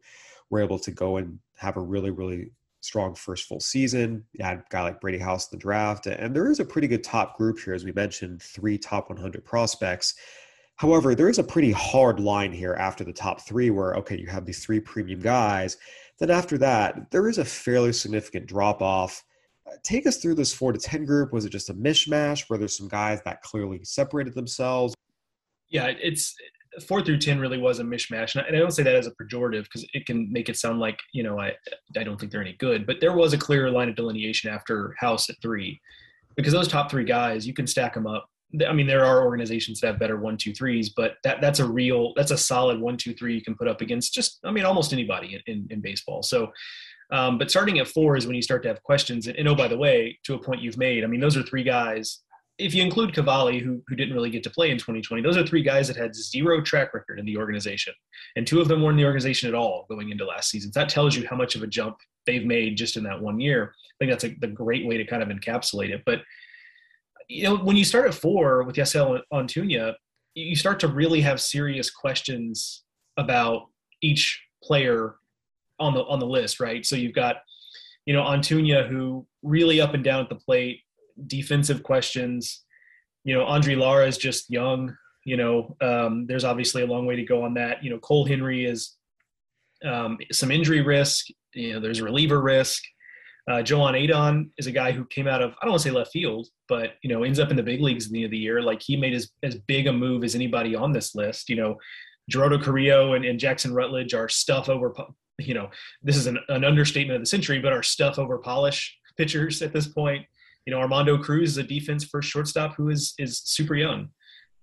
[0.51, 2.51] were able to go and have a really, really
[2.81, 4.23] strong first full season.
[4.33, 6.05] You had a guy like Brady House in the draft.
[6.05, 9.43] And there is a pretty good top group here, as we mentioned, three top 100
[9.43, 10.13] prospects.
[10.77, 14.27] However, there is a pretty hard line here after the top three where, okay, you
[14.27, 15.77] have these three premium guys.
[16.19, 19.23] Then after that, there is a fairly significant drop off.
[19.67, 21.33] Uh, take us through this four to 10 group.
[21.33, 22.47] Was it just a mishmash?
[22.47, 24.93] Were there some guys that clearly separated themselves?
[25.69, 26.35] Yeah, it's
[26.87, 28.35] four through 10 really was a mishmash.
[28.35, 30.99] And I don't say that as a pejorative because it can make it sound like,
[31.11, 31.53] you know, I,
[31.97, 34.95] I don't think they're any good, but there was a clear line of delineation after
[34.99, 35.81] House at three
[36.35, 38.29] because those top three guys, you can stack them up
[38.65, 41.67] I mean, there are organizations that have better one, two, threes, but that that's a
[41.67, 44.65] real, that's a solid one, two, three you can put up against just, I mean,
[44.65, 46.23] almost anybody in, in, in baseball.
[46.23, 46.51] So,
[47.11, 49.27] um, but starting at four is when you start to have questions.
[49.27, 51.43] And, and, oh, by the way, to a point you've made, I mean, those are
[51.43, 52.21] three guys.
[52.57, 55.45] If you include Cavalli, who who didn't really get to play in 2020, those are
[55.45, 57.93] three guys that had zero track record in the organization,
[58.35, 60.73] and two of them weren't in the organization at all going into last season.
[60.73, 63.39] So that tells you how much of a jump they've made just in that one
[63.39, 63.73] year.
[63.75, 66.01] I think that's a, the great way to kind of encapsulate it.
[66.03, 66.21] But
[67.27, 69.93] you know, when you start at four with Yasel Antuna,
[70.35, 72.83] you start to really have serious questions
[73.17, 73.67] about
[74.01, 75.15] each player
[75.79, 76.85] on the on the list, right?
[76.85, 77.37] So you've got,
[78.05, 80.81] you know, Antuna who really up and down at the plate,
[81.27, 82.63] defensive questions.
[83.23, 84.95] You know, Andry Lara is just young.
[85.25, 87.83] You know, um, there's obviously a long way to go on that.
[87.83, 88.95] You know, Cole Henry is
[89.83, 91.25] um, some injury risk.
[91.53, 92.81] You know, there's reliever risk.
[93.49, 95.95] Uh, Joan Adon is a guy who came out of I don't want to say
[95.95, 98.31] left field, but you know ends up in the big leagues at the end of
[98.31, 98.61] the year.
[98.61, 101.49] Like he made as as big a move as anybody on this list.
[101.49, 101.77] You know,
[102.29, 104.93] Gerardo Carrillo and, and Jackson Rutledge are stuff over.
[105.39, 105.69] You know,
[106.01, 109.71] this is an, an understatement of the century, but are stuff over polish pitchers at
[109.71, 110.25] this point.
[110.65, 114.09] You know, Armando Cruz is a defense first shortstop who is is super young.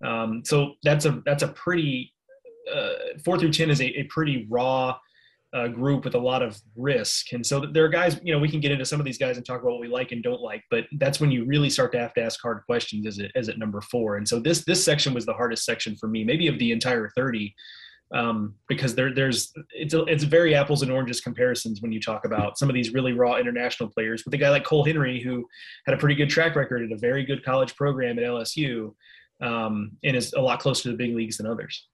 [0.05, 2.13] Um, so that's a that's a pretty
[2.73, 2.93] uh,
[3.25, 4.97] four through ten is a, a pretty raw
[5.55, 7.33] uh, group with a lot of risk.
[7.33, 9.37] And so there are guys, you know, we can get into some of these guys
[9.37, 11.93] and talk about what we like and don't like, but that's when you really start
[11.93, 14.17] to have to ask hard questions as it as at number four.
[14.17, 17.09] And so this this section was the hardest section for me, maybe of the entire
[17.17, 17.55] 30.
[18.15, 22.25] Um, because there, there's it's a, it's very apples and oranges comparisons when you talk
[22.27, 25.47] about some of these really raw international players with a guy like Cole Henry who
[25.87, 28.95] had a pretty good track record at a very good college program at LSU
[29.41, 31.89] um, and is a lot closer to the big leagues than others.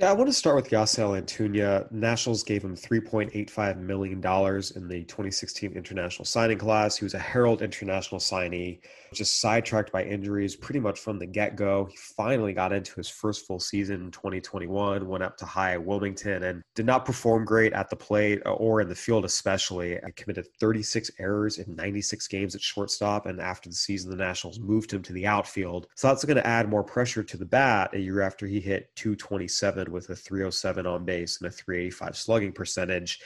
[0.00, 1.90] Yeah, I want to start with Yasel Antuna.
[1.90, 6.96] Nationals gave him $3.85 million in the 2016 international signing class.
[6.96, 8.78] He was a Herald International signee,
[9.12, 11.86] just sidetracked by injuries pretty much from the get go.
[11.90, 16.44] He finally got into his first full season in 2021, went up to high Wilmington,
[16.44, 19.96] and did not perform great at the plate uh, or in the field, especially.
[19.96, 24.60] I committed 36 errors in 96 games at shortstop, and after the season, the Nationals
[24.60, 25.88] moved him to the outfield.
[25.96, 28.94] So that's going to add more pressure to the bat a year after he hit
[28.94, 33.20] 227 with a 307 on base and a 385 slugging percentage.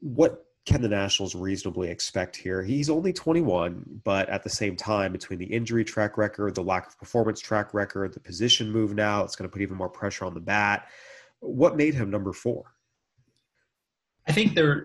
[0.00, 2.62] What can the Nationals reasonably expect here?
[2.62, 6.88] He's only 21, but at the same time, between the injury track record, the lack
[6.88, 10.24] of performance track record, the position move now, it's going to put even more pressure
[10.24, 10.88] on the bat.
[11.40, 12.74] What made him number four?
[14.28, 14.84] I think there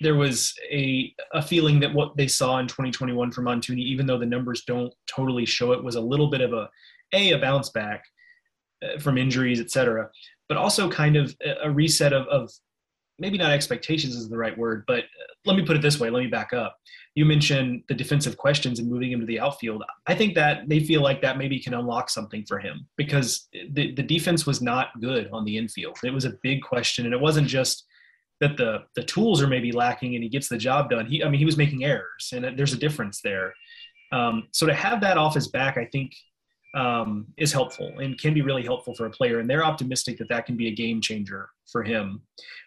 [0.00, 4.18] there was a a feeling that what they saw in 2021 from Antuna, even though
[4.18, 6.68] the numbers don't totally show it, was a little bit of a
[7.12, 8.04] a a bounce back,
[8.98, 10.10] from injuries, et cetera,
[10.48, 12.50] but also kind of a reset of, of
[13.18, 16.08] maybe not expectations is the right word, but uh, let me put it this way.
[16.08, 16.76] Let me back up.
[17.14, 19.82] You mentioned the defensive questions and moving him to the outfield.
[20.06, 23.94] I think that they feel like that maybe can unlock something for him because the,
[23.94, 25.98] the defense was not good on the infield.
[26.02, 27.04] It was a big question.
[27.04, 27.84] And it wasn't just
[28.40, 31.04] that the, the tools are maybe lacking and he gets the job done.
[31.04, 33.52] He, I mean, he was making errors and there's a difference there.
[34.12, 36.14] Um, so to have that off his back, I think
[36.74, 39.40] um, is helpful and can be really helpful for a player.
[39.40, 42.22] And they're optimistic that that can be a game changer for him.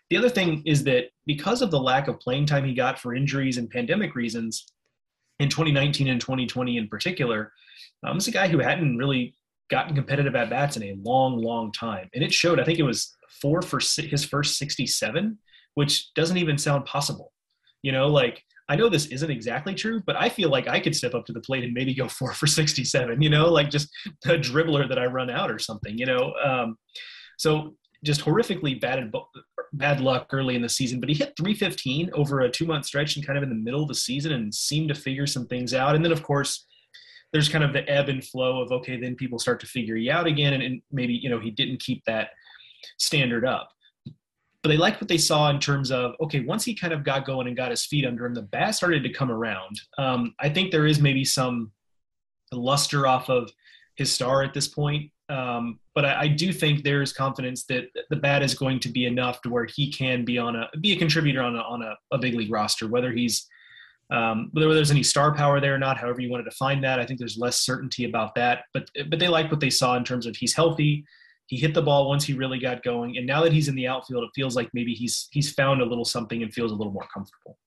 [0.10, 3.16] The other thing is that because of the lack of playing time he got for
[3.16, 4.66] injuries and pandemic reasons
[5.40, 7.52] in 2019 and 2020 in particular,
[8.06, 9.36] um, this is a guy who hadn't really
[9.70, 12.10] gotten competitive at bats in a long, long time.
[12.14, 15.38] And it showed, I think it was four for his first 67,
[15.76, 17.32] which doesn't even sound possible.
[17.82, 20.96] You know, like I know this isn't exactly true, but I feel like I could
[20.96, 23.90] step up to the plate and maybe go four for 67, you know, like just
[24.26, 26.34] a dribbler that I run out or something, you know.
[26.44, 26.78] Um,
[27.38, 29.12] so just horrifically bad,
[29.74, 33.16] bad luck early in the season, but he hit 315 over a two month stretch
[33.16, 35.74] and kind of in the middle of the season and seemed to figure some things
[35.74, 35.96] out.
[35.96, 36.66] And then, of course,
[37.32, 40.12] there's kind of the ebb and flow of, okay, then people start to figure you
[40.12, 40.54] out again.
[40.54, 42.30] And, and maybe, you know, he didn't keep that
[42.98, 43.70] standard up
[44.64, 47.26] but they liked what they saw in terms of okay once he kind of got
[47.26, 49.80] going and got his feet under him the bat started to come around.
[49.98, 51.72] Um, i think there is maybe some
[52.52, 53.52] luster off of
[53.96, 55.12] his star at this point.
[55.30, 58.90] Um, but I, I, do think there is confidence that the bat is going to
[58.90, 61.82] be enough to where he can be on a be a contributor on a, on
[61.82, 63.48] a, a big league roster whether he's
[64.12, 67.00] um, whether there's any star power there or not however you want to define that.
[67.00, 70.04] I think there's less certainty about that but but they like what they saw in
[70.04, 71.06] terms of he's healthy
[71.48, 73.88] he hit the ball once he really got going, and now that he's in the
[73.88, 76.94] outfield, it feels like maybe he's he's found a little something and feels a little
[76.94, 77.58] more comfortable.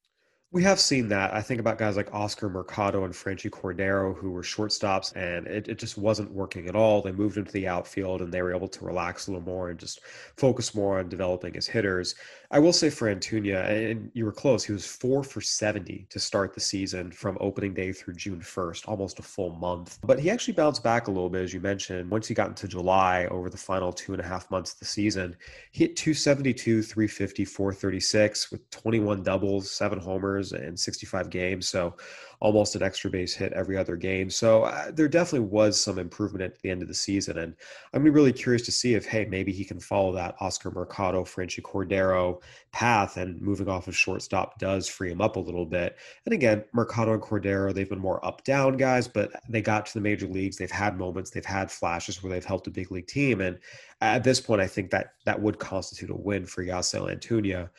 [0.56, 1.34] We have seen that.
[1.34, 5.68] I think about guys like Oscar Mercado and Franchy Cordero, who were shortstops, and it,
[5.68, 7.02] it just wasn't working at all.
[7.02, 9.78] They moved into the outfield and they were able to relax a little more and
[9.78, 10.00] just
[10.38, 12.14] focus more on developing as hitters.
[12.50, 16.18] I will say for Antuna, and you were close, he was four for 70 to
[16.18, 19.98] start the season from opening day through June 1st, almost a full month.
[20.04, 22.08] But he actually bounced back a little bit, as you mentioned.
[22.08, 24.84] Once he got into July, over the final two and a half months of the
[24.84, 25.36] season,
[25.72, 31.68] he hit 272, 350, 436 with 21 doubles, seven homers, and 65 games.
[31.68, 31.96] So
[32.40, 34.28] almost an extra base hit every other game.
[34.28, 37.38] So uh, there definitely was some improvement at the end of the season.
[37.38, 37.54] And
[37.94, 41.62] I'm really curious to see if, hey, maybe he can follow that Oscar Mercado, Franchy
[41.62, 42.40] Cordero
[42.72, 45.96] path and moving off of shortstop does free him up a little bit.
[46.26, 49.94] And again, Mercado and Cordero, they've been more up down guys, but they got to
[49.94, 50.56] the major leagues.
[50.56, 53.40] They've had moments, they've had flashes where they've helped a big league team.
[53.40, 53.58] And
[54.02, 57.70] at this point, I think that that would constitute a win for Yasel Antuna.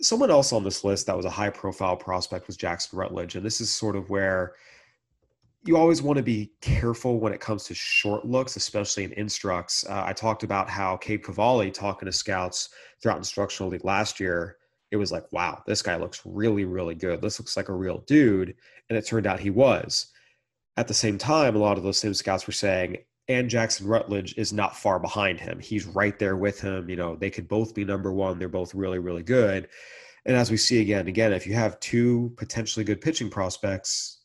[0.00, 3.34] Someone else on this list that was a high profile prospect was Jackson Rutledge.
[3.34, 4.54] And this is sort of where
[5.64, 9.84] you always want to be careful when it comes to short looks, especially in instructs.
[9.88, 12.68] Uh, I talked about how Cade Cavalli talking to scouts
[13.00, 14.58] throughout instructional league last year.
[14.92, 17.20] It was like, wow, this guy looks really, really good.
[17.20, 18.54] This looks like a real dude.
[18.88, 20.12] And it turned out he was.
[20.76, 24.34] At the same time, a lot of those same scouts were saying, and Jackson Rutledge
[24.36, 25.58] is not far behind him.
[25.58, 26.88] He's right there with him.
[26.88, 28.38] You know, they could both be number one.
[28.38, 29.68] They're both really, really good.
[30.24, 34.22] And as we see again again, if you have two potentially good pitching prospects,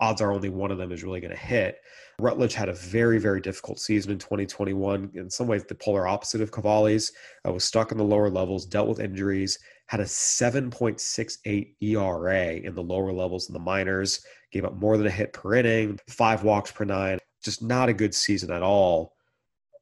[0.00, 1.80] odds are only one of them is really going to hit.
[2.20, 5.10] Rutledge had a very, very difficult season in 2021.
[5.14, 7.12] In some ways, the polar opposite of Cavalli's.
[7.44, 12.74] I was stuck in the lower levels, dealt with injuries, had a 7.68 ERA in
[12.74, 16.44] the lower levels in the minors, gave up more than a hit per inning, five
[16.44, 17.18] walks per nine.
[17.44, 19.14] Just not a good season at all.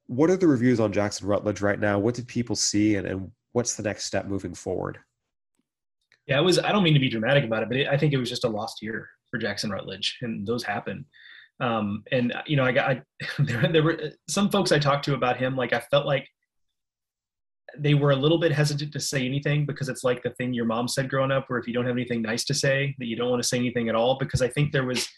[0.07, 1.99] What are the reviews on Jackson Rutledge right now?
[1.99, 4.99] What did people see, and, and what's the next step moving forward?
[6.27, 6.59] Yeah, it was.
[6.59, 8.45] I don't mean to be dramatic about it, but it, I think it was just
[8.45, 11.05] a lost year for Jackson Rutledge, and those happen.
[11.61, 13.03] Um, and you know, I got I,
[13.39, 13.99] there, there were
[14.29, 15.57] some folks I talked to about him.
[15.57, 16.29] Like I felt like
[17.79, 20.65] they were a little bit hesitant to say anything because it's like the thing your
[20.65, 23.17] mom said growing up, where if you don't have anything nice to say, that you
[23.17, 24.19] don't want to say anything at all.
[24.19, 25.09] Because I think there was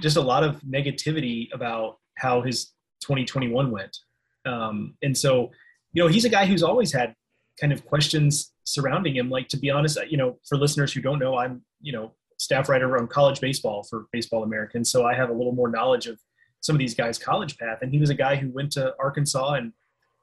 [0.00, 3.96] just a lot of negativity about how his 2021 went.
[4.44, 5.50] Um, and so,
[5.92, 7.14] you know, he's a guy who's always had
[7.60, 9.30] kind of questions surrounding him.
[9.30, 12.68] Like to be honest, you know, for listeners who don't know, I'm, you know, staff
[12.68, 16.20] writer on college baseball for Baseball America, so I have a little more knowledge of
[16.60, 17.78] some of these guys' college path.
[17.80, 19.72] And he was a guy who went to Arkansas and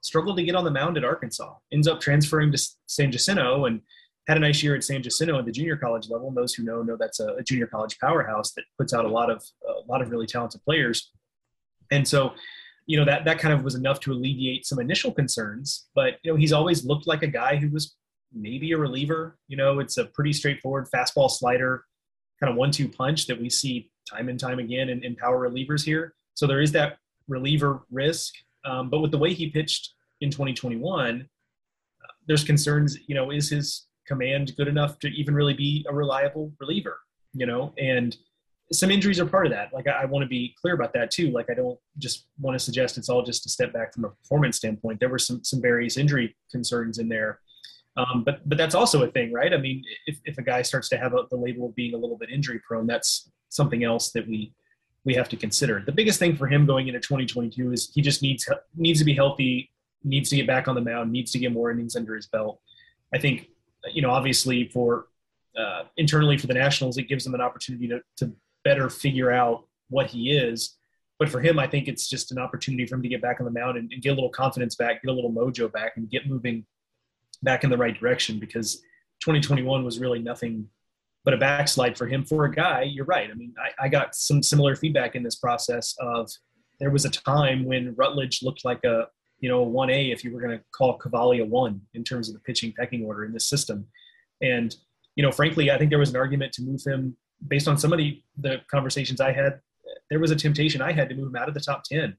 [0.02, 1.56] struggled to get on the mound at Arkansas.
[1.72, 3.82] Ends up transferring to San Jacinto and
[4.28, 6.28] had a nice year at San Jacinto at the junior college level.
[6.28, 9.10] And those who know know that's a, a junior college powerhouse that puts out a
[9.10, 11.12] lot of a lot of really talented players.
[11.92, 12.34] And so,
[12.86, 15.88] you know that that kind of was enough to alleviate some initial concerns.
[15.96, 17.96] But you know he's always looked like a guy who was
[18.34, 19.38] maybe a reliever.
[19.48, 21.86] You know, it's a pretty straightforward fastball slider
[22.40, 25.86] kind of one-two punch that we see time and time again in, in power relievers
[25.86, 26.14] here.
[26.34, 28.34] So there is that reliever risk.
[28.66, 32.98] Um, but with the way he pitched in 2021, uh, there's concerns.
[33.08, 37.00] You know, is his command good enough to even really be a reliable reliever?
[37.34, 38.16] You know, and
[38.72, 39.74] some injuries are part of that.
[39.74, 41.32] Like I, I want to be clear about that too.
[41.32, 44.10] Like I don't just want to suggest it's all just a step back from a
[44.10, 45.00] performance standpoint.
[45.00, 47.40] There were some some various injury concerns in there
[47.96, 49.54] um, but but that's also a thing, right?
[49.54, 51.98] I mean, if, if a guy starts to have a, the label of being a
[51.98, 54.54] little bit injury prone, that's something else that we
[55.06, 55.84] we have to consider.
[55.86, 59.14] The biggest thing for him going into 2022 is he just needs needs to be
[59.14, 59.70] healthy,
[60.04, 62.60] needs to get back on the mound, needs to get more innings under his belt.
[63.14, 63.50] I think,
[63.92, 65.08] you know, obviously for
[65.58, 68.32] uh, internally for the Nationals, it gives them an opportunity to, to
[68.64, 70.78] better figure out what he is.
[71.20, 73.46] But for him, I think it's just an opportunity for him to get back on
[73.46, 76.10] the mound and, and get a little confidence back, get a little mojo back, and
[76.10, 76.66] get moving
[77.44, 78.82] back in the right direction because
[79.22, 80.68] 2021 was really nothing
[81.24, 82.26] but a backslide for him.
[82.26, 83.30] For a guy, you're right.
[83.30, 86.30] I mean, I, I got some similar feedback in this process of
[86.80, 89.08] there was a time when Rutledge looked like a
[89.44, 92.34] you know, 1A if you were going to call Cavalli a one in terms of
[92.34, 93.86] the pitching pecking order in this system.
[94.42, 94.74] And,
[95.18, 97.92] you know, frankly, I think there was an argument to move him based on some
[97.92, 99.60] of the, the conversations I had.
[100.10, 102.16] There was a temptation I had to move him out of the top 10.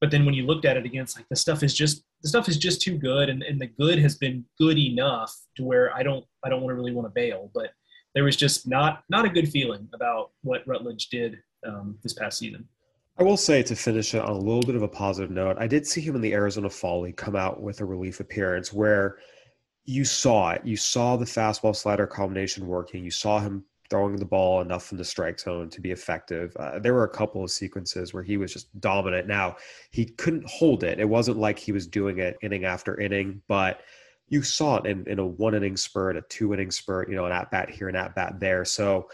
[0.00, 2.48] But then when you looked at it against like the stuff is just the stuff
[2.48, 6.02] is just too good and, and the good has been good enough to where I
[6.02, 7.50] don't I don't want to really want to bail.
[7.54, 7.72] But
[8.14, 11.36] there was just not not a good feeling about what Rutledge did
[11.66, 12.66] um, this past season.
[13.18, 15.66] I will say to finish it on a little bit of a positive note, I
[15.66, 19.16] did see him in the Arizona Fall League come out with a relief appearance where
[19.84, 20.62] you saw it.
[20.64, 23.02] You saw the fastball slider combination working.
[23.02, 26.54] You saw him throwing the ball enough in the strike zone to be effective.
[26.56, 29.26] Uh, there were a couple of sequences where he was just dominant.
[29.26, 29.56] Now,
[29.92, 31.00] he couldn't hold it.
[31.00, 33.80] It wasn't like he was doing it inning after inning, but
[34.28, 37.24] you saw it in, in a one inning spurt, a two inning spurt, you know,
[37.24, 38.64] an at bat here, an at bat there.
[38.64, 39.08] So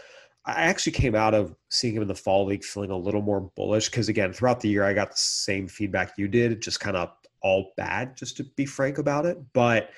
[0.44, 3.40] I actually came out of seeing him in the fall league feeling a little more
[3.54, 6.96] bullish because again, throughout the year I got the same feedback you did, just kind
[6.96, 7.10] of
[7.42, 9.38] all bad, just to be frank about it.
[9.52, 9.90] But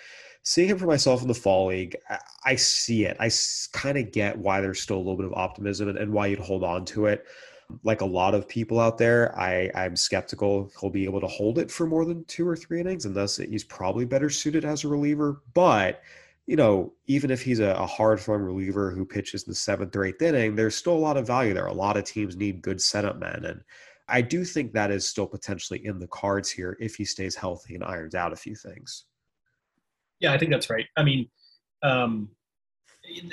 [0.43, 1.97] seeing him for myself in the fall league,
[2.45, 3.17] I see it.
[3.19, 3.31] I
[3.73, 6.63] kind of get why there's still a little bit of optimism and, why you'd hold
[6.63, 7.25] on to it.
[7.83, 11.59] Like a lot of people out there, I, I'm skeptical he'll be able to hold
[11.59, 14.85] it for more than two or three innings, and thus he's probably better suited as
[14.85, 15.41] a reliever.
[15.55, 16.03] But
[16.47, 19.97] you know, even if he's a, a hard throwing reliever who pitches in the seventh
[19.97, 21.67] or eighth inning, there's still a lot of value there.
[21.67, 23.45] A lot of teams need good setup men.
[23.45, 23.61] And
[24.09, 27.75] I do think that is still potentially in the cards here if he stays healthy
[27.75, 29.07] and irons out a few things.
[30.21, 30.87] Yeah, I think that's right.
[30.97, 31.29] I mean,
[31.83, 32.29] um,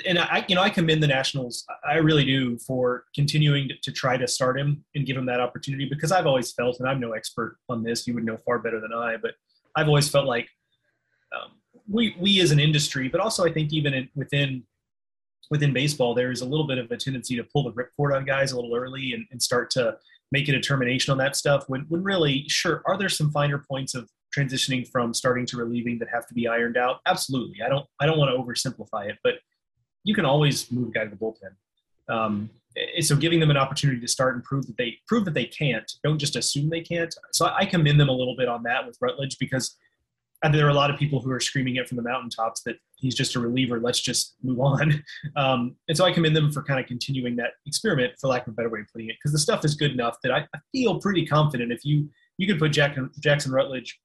[0.06, 1.64] and I, you know, I commend the Nationals.
[1.86, 5.40] I really do for continuing to, to, try to start him and give him that
[5.40, 8.58] opportunity because I've always felt, and I'm no expert on this, you would know far
[8.58, 9.32] better than I, but
[9.74, 10.46] I've always felt like
[11.34, 11.52] um,
[11.88, 14.64] we we as an industry, but also I think even in, within
[15.50, 18.24] within baseball, there is a little bit of a tendency to pull the ripcord on
[18.24, 19.96] guys a little early and, and start to
[20.30, 21.64] make a determination on that stuff.
[21.68, 25.98] When when really, sure, are there some finer points of transitioning from starting to relieving
[25.98, 27.00] that have to be ironed out?
[27.06, 27.62] Absolutely.
[27.64, 29.34] I don't I don't want to oversimplify it, but
[30.04, 31.54] you can always move a guy to the bullpen.
[32.08, 32.50] Um,
[33.00, 35.90] so giving them an opportunity to start and prove that they prove that they can't,
[36.02, 37.14] don't just assume they can't.
[37.32, 39.76] So I commend them a little bit on that with Rutledge because
[40.42, 42.76] and there are a lot of people who are screaming it from the mountaintops that
[42.96, 43.80] he's just a reliever.
[43.80, 45.02] Let's just move on.
[45.36, 48.52] Um, and so I commend them for kind of continuing that experiment, for lack of
[48.52, 50.58] a better way of putting it, because the stuff is good enough that I, I,
[50.72, 53.98] feel pretty confident if you you could put Jack, Jackson Rutledge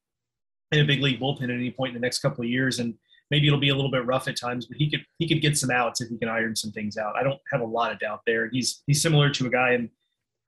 [0.72, 2.94] in a big league bullpen at any point in the next couple of years, and
[3.30, 5.58] maybe it'll be a little bit rough at times, but he could he could get
[5.58, 7.16] some outs if he can iron some things out.
[7.16, 8.48] I don't have a lot of doubt there.
[8.50, 9.90] He's he's similar to a guy in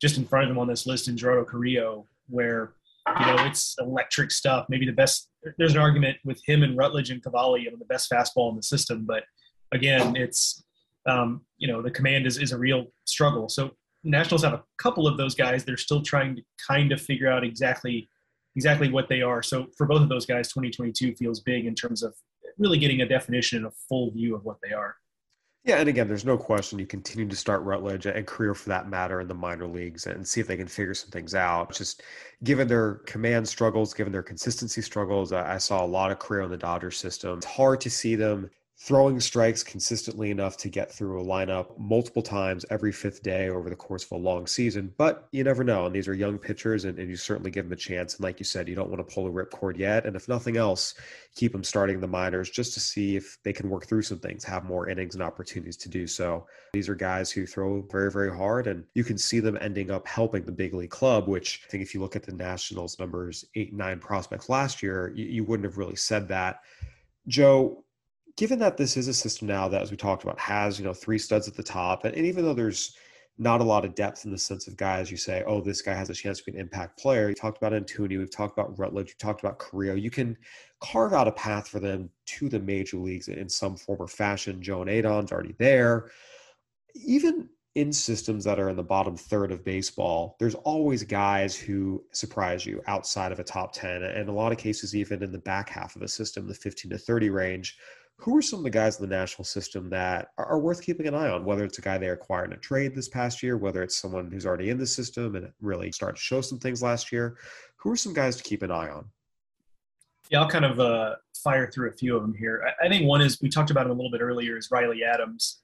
[0.01, 2.73] just in front of him on this list in Gerardo Carrillo, where
[3.19, 4.67] you know, it's electric stuff.
[4.69, 5.29] Maybe the best.
[5.59, 8.63] There's an argument with him and Rutledge and Cavalli of the best fastball in the
[8.63, 9.25] system, but
[9.73, 10.63] again, it's
[11.07, 13.49] um, you know the command is is a real struggle.
[13.49, 15.65] So Nationals have a couple of those guys.
[15.65, 18.09] They're still trying to kind of figure out exactly
[18.57, 19.43] exactly what they are.
[19.43, 22.15] So for both of those guys, 2022 feels big in terms of
[22.59, 24.97] really getting a definition and a full view of what they are.
[25.65, 28.89] Yeah, and again, there's no question you continue to start Rutledge and Carrillo for that
[28.89, 31.75] matter in the minor leagues and see if they can figure some things out.
[31.75, 32.03] Just
[32.43, 36.51] given their command struggles, given their consistency struggles, I saw a lot of Carrillo in
[36.51, 37.37] the Dodgers system.
[37.37, 38.51] It's hard to see them
[38.83, 43.69] throwing strikes consistently enough to get through a lineup multiple times every fifth day over
[43.69, 44.91] the course of a long season.
[44.97, 45.85] But you never know.
[45.85, 48.15] And these are young pitchers, and, and you certainly give them a chance.
[48.15, 50.07] And like you said, you don't want to pull a ripcord yet.
[50.07, 50.95] And if nothing else,
[51.35, 54.45] keep them starting the minors just to see if they can work through some things,
[54.45, 56.47] have more innings and opportunities to do so.
[56.73, 60.09] These are guys who throw very, very hard, and you can see them ending up
[60.09, 63.45] helping the big league club, which I think if you look at the Nationals numbers,
[63.57, 66.61] eight, nine prospects last year, you, you wouldn't have really said that.
[67.29, 67.85] Joe,
[68.41, 70.95] given that this is a system now that, as we talked about, has you know
[70.95, 72.97] three studs at the top, and, and even though there's
[73.37, 75.93] not a lot of depth in the sense of guys you say, oh, this guy
[75.93, 77.29] has a chance to be an impact player.
[77.29, 79.95] You talked about Antuna, we've talked about Rutledge, you talked about Carrillo.
[79.95, 80.39] You can
[80.81, 84.63] carve out a path for them to the major leagues in some form or fashion.
[84.63, 86.11] Joan Adon's already there.
[86.95, 92.03] Even in systems that are in the bottom third of baseball, there's always guys who
[92.13, 94.03] surprise you outside of a top 10.
[94.03, 96.91] And a lot of cases, even in the back half of a system, the 15
[96.91, 97.79] to 30 range,
[98.21, 101.15] Who are some of the guys in the national system that are, worth keeping an
[101.15, 101.45] eye on?
[101.45, 104.31] Whether it's a guy they acquired in a trade this past year, whether it's someone
[104.31, 107.39] who's already in the system and really started to show some things last year.
[107.77, 109.07] Who are some guys to keep an eye on?
[110.31, 112.63] Yeah, I'll kind of uh, fire through a few of them here.
[112.67, 115.03] I, I, think one is we talked about him a little bit earlier is Riley
[115.03, 115.61] Adams.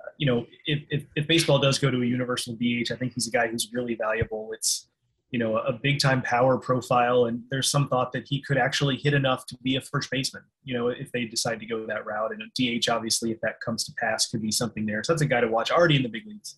[0.00, 3.14] Uh, you know, if, if, if, baseball does go to a universal DH, I think
[3.14, 4.50] he's a guy who's really valuable.
[4.52, 4.88] It's
[5.36, 8.96] you know a big time power profile, and there's some thought that he could actually
[8.96, 10.42] hit enough to be a first baseman.
[10.64, 13.60] You know, if they decide to go that route, and a DH obviously, if that
[13.60, 15.04] comes to pass, could be something there.
[15.04, 16.56] So that's a guy to watch already in the big leagues.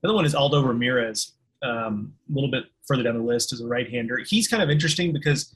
[0.00, 1.32] The other one is Aldo Ramirez.
[1.62, 4.18] Um, a little bit further down the list as a right-hander.
[4.26, 5.54] He's kind of interesting because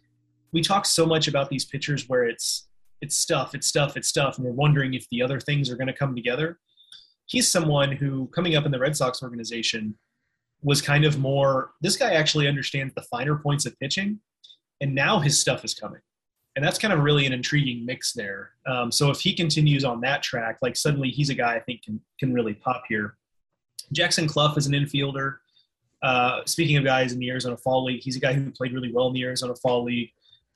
[0.53, 2.69] we talk so much about these pitchers where it's
[3.01, 5.87] it's stuff, it's stuff, it's stuff, and we're wondering if the other things are going
[5.87, 6.59] to come together.
[7.25, 9.95] He's someone who, coming up in the Red Sox organization,
[10.63, 11.73] was kind of more.
[11.81, 14.21] This guy actually understands the finer points of pitching,
[14.81, 16.01] and now his stuff is coming,
[16.57, 18.51] and that's kind of really an intriguing mix there.
[18.67, 21.83] Um, so if he continues on that track, like suddenly he's a guy I think
[21.83, 23.17] can can really pop here.
[23.93, 25.37] Jackson Cluff is an infielder.
[26.03, 28.93] Uh, speaking of guys in the Arizona Fall League, he's a guy who played really
[28.93, 30.11] well in the Arizona Fall League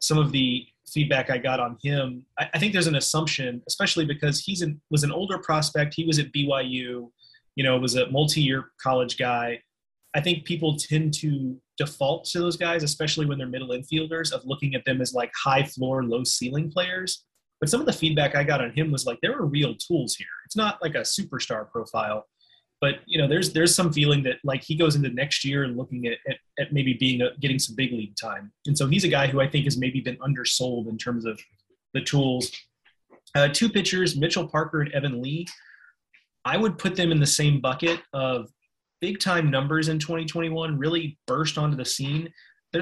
[0.04, 4.04] some of the feedback I got on him, I, I think there's an assumption, especially
[4.04, 5.94] because he's an, was an older prospect.
[5.94, 7.10] He was at BYU,
[7.56, 9.60] you know, was a multi-year college guy.
[10.14, 14.42] I think people tend to default to those guys, especially when they're middle infielders, of
[14.44, 17.24] looking at them as like high floor, low ceiling players.
[17.60, 20.14] But some of the feedback I got on him was like there are real tools
[20.14, 20.26] here.
[20.46, 22.26] It's not like a superstar profile,
[22.84, 25.74] but you know there's there's some feeling that like he goes into next year and
[25.74, 29.04] looking at, at, at maybe being a, getting some big league time and so he's
[29.04, 31.40] a guy who i think has maybe been undersold in terms of
[31.94, 32.52] the tools
[33.36, 35.46] uh, two pitchers mitchell parker and evan lee
[36.44, 38.50] i would put them in the same bucket of
[39.04, 42.26] big time numbers in 2021 really burst onto the scene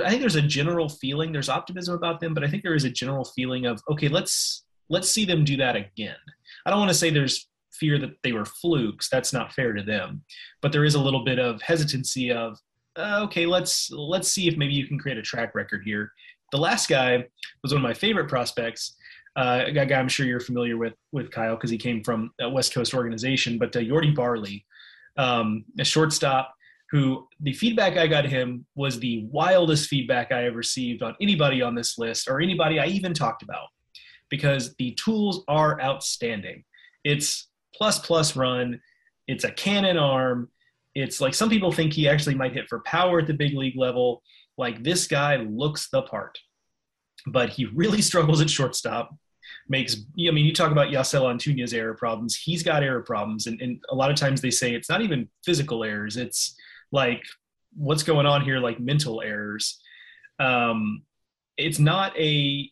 [0.00, 1.32] I think there's a general feeling.
[1.32, 4.64] There's optimism about them, but I think there is a general feeling of okay, let's
[4.88, 6.16] let's see them do that again.
[6.64, 9.08] I don't want to say there's fear that they were flukes.
[9.10, 10.22] That's not fair to them.
[10.60, 12.58] But there is a little bit of hesitancy of,
[12.96, 16.12] uh, okay, let's let's see if maybe you can create a track record here.
[16.52, 17.26] The last guy
[17.62, 18.96] was one of my favorite prospects.
[19.34, 22.48] Uh, a guy I'm sure you're familiar with with Kyle because he came from a
[22.48, 24.64] West Coast organization, but uh, Yordy Barley,
[25.16, 26.54] um, a shortstop
[26.90, 31.62] who the feedback I got him was the wildest feedback I have received on anybody
[31.62, 33.68] on this list or anybody I even talked about
[34.28, 36.64] because the tools are outstanding.
[37.04, 38.80] It's plus plus run.
[39.26, 40.50] It's a cannon arm.
[40.94, 43.78] It's like some people think he actually might hit for power at the big league
[43.78, 44.22] level.
[44.58, 46.38] Like this guy looks the part,
[47.26, 49.14] but he really struggles at shortstop.
[49.68, 52.36] Makes I mean, you talk about Yasel Antuna's error problems.
[52.36, 55.28] He's got error problems, and, and a lot of times they say it's not even
[55.44, 56.16] physical errors.
[56.16, 56.56] It's
[56.90, 57.22] like
[57.74, 59.80] what's going on here, like mental errors.
[60.38, 61.02] Um,
[61.56, 62.70] it's not a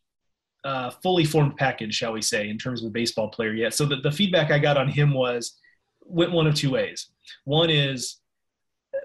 [0.65, 3.75] uh, fully formed package, shall we say, in terms of a baseball player yet.
[3.75, 5.59] So the, the feedback I got on him was
[6.03, 7.09] went one of two ways.
[7.45, 8.17] One is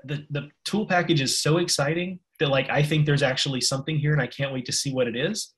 [0.04, 4.14] the the tool package is so exciting that like I think there's actually something here
[4.14, 5.54] and I can't wait to see what it is.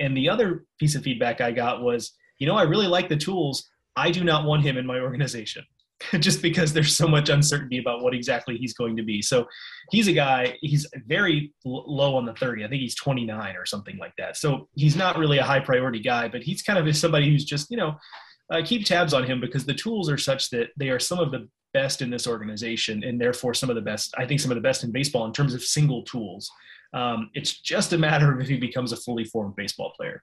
[0.00, 3.16] And the other piece of feedback I got was, you know, I really like the
[3.16, 3.68] tools.
[3.96, 5.64] I do not want him in my organization.
[6.18, 9.22] just because there's so much uncertainty about what exactly he's going to be.
[9.22, 9.46] So
[9.90, 12.64] he's a guy, he's very low on the 30.
[12.64, 14.36] I think he's 29 or something like that.
[14.36, 17.70] So he's not really a high priority guy, but he's kind of somebody who's just,
[17.70, 17.96] you know,
[18.52, 21.30] uh, keep tabs on him because the tools are such that they are some of
[21.30, 24.56] the best in this organization and therefore some of the best, I think some of
[24.56, 26.50] the best in baseball in terms of single tools.
[26.92, 30.22] Um, it's just a matter of if he becomes a fully formed baseball player.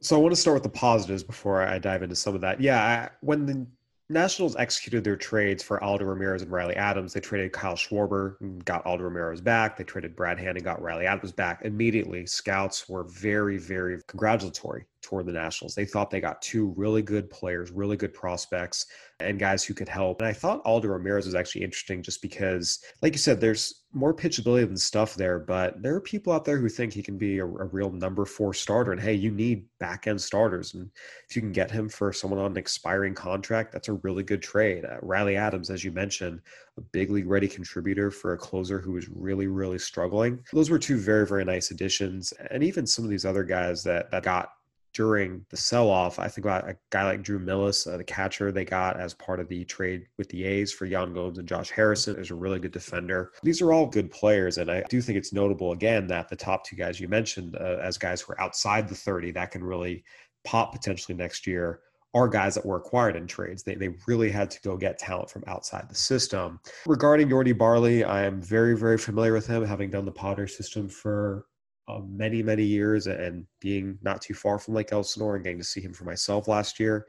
[0.00, 2.60] So I want to start with the positives before I dive into some of that.
[2.60, 3.66] Yeah, I, when the
[4.10, 7.14] Nationals executed their trades for Aldo Ramirez and Riley Adams.
[7.14, 9.78] They traded Kyle Schwarber and got Aldo Ramirez back.
[9.78, 11.62] They traded Brad Hand and got Riley Adams back.
[11.64, 15.74] Immediately, scouts were very, very congratulatory toward the Nationals.
[15.74, 18.84] They thought they got two really good players, really good prospects,
[19.20, 20.20] and guys who could help.
[20.20, 24.12] And I thought Aldo Ramirez was actually interesting just because, like you said, there's more
[24.12, 27.38] pitchability than stuff there, but there are people out there who think he can be
[27.38, 28.92] a, a real number four starter.
[28.92, 30.74] And hey, you need back end starters.
[30.74, 30.90] And
[31.28, 34.42] if you can get him for someone on an expiring contract, that's a really good
[34.42, 34.84] trade.
[34.84, 36.40] Uh, Riley Adams, as you mentioned,
[36.76, 40.42] a big league ready contributor for a closer who was really, really struggling.
[40.52, 42.32] Those were two very, very nice additions.
[42.50, 44.50] And even some of these other guys that, that got
[44.94, 46.18] during the sell off.
[46.18, 49.40] I think about a guy like Drew Millas, uh, the catcher they got as part
[49.40, 52.60] of the trade with the A's for Yan Gomes and Josh Harrison is a really
[52.60, 53.32] good defender.
[53.42, 54.58] These are all good players.
[54.58, 57.78] And I do think it's notable, again, that the top two guys you mentioned uh,
[57.82, 60.04] as guys who are outside the 30 that can really
[60.44, 61.80] pop potentially next year
[62.14, 63.64] are guys that were acquired in trades.
[63.64, 66.60] They, they really had to go get talent from outside the system.
[66.86, 70.88] Regarding Yordy Barley, I am very, very familiar with him, having done the Padres system
[70.88, 71.46] for
[71.88, 75.64] uh, many, many years and being not too far from Lake Elsinore and getting to
[75.64, 77.06] see him for myself last year.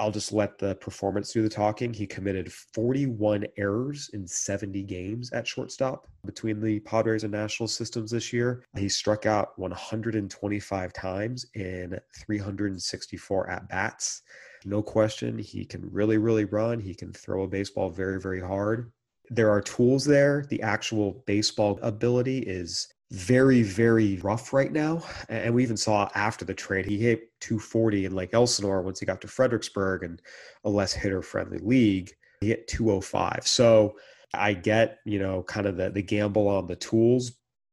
[0.00, 1.92] I'll just let the performance do the talking.
[1.92, 8.12] He committed 41 errors in 70 games at shortstop between the Padres and National systems
[8.12, 8.64] this year.
[8.76, 14.22] He struck out 125 times in 364 at bats.
[14.64, 16.78] No question, he can really, really run.
[16.78, 18.92] He can throw a baseball very, very hard.
[19.30, 20.44] There are tools there.
[20.48, 25.02] The actual baseball ability is very, very rough right now.
[25.28, 29.06] And we even saw after the trade, he hit 240 in Lake Elsinore once he
[29.06, 30.20] got to Fredericksburg and
[30.64, 32.12] a less hitter friendly league.
[32.40, 33.46] He hit 205.
[33.46, 33.96] So
[34.34, 37.32] I get, you know, kind of the, the gamble on the tools,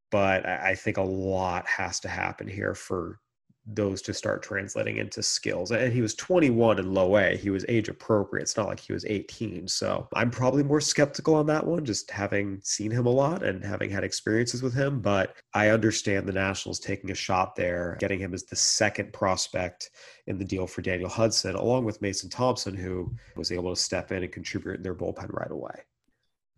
[0.09, 3.19] but I think a lot has to happen here for
[3.65, 5.71] those to start translating into skills.
[5.71, 7.35] And he was 21 in low A.
[7.35, 8.43] He was age appropriate.
[8.43, 9.67] It's not like he was 18.
[9.67, 13.63] So I'm probably more skeptical on that one, just having seen him a lot and
[13.63, 15.01] having had experiences with him.
[15.01, 19.89] But I understand the Nationals taking a shot there, getting him as the second prospect
[20.27, 24.11] in the deal for Daniel Hudson, along with Mason Thompson, who was able to step
[24.11, 25.81] in and contribute in their bullpen right away.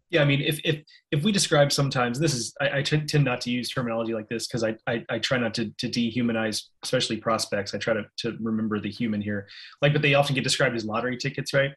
[0.09, 3.49] Yeah, I mean, if if if we describe sometimes this is I, tend, not to
[3.49, 7.75] use terminology like this because I, I, I try not to to dehumanize, especially prospects.
[7.75, 9.47] I try to to remember the human here.
[9.81, 11.71] Like, but they often get described as lottery tickets, right?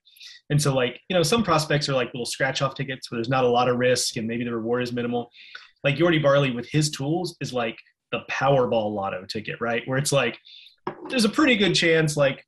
[0.49, 3.29] And so, like, you know, some prospects are like little scratch off tickets where there's
[3.29, 5.31] not a lot of risk and maybe the reward is minimal.
[5.83, 7.79] Like Yordy Barley with his tools is like
[8.13, 9.83] the Powerball lotto ticket, right?
[9.87, 10.39] Where it's like
[11.09, 12.45] there's a pretty good chance like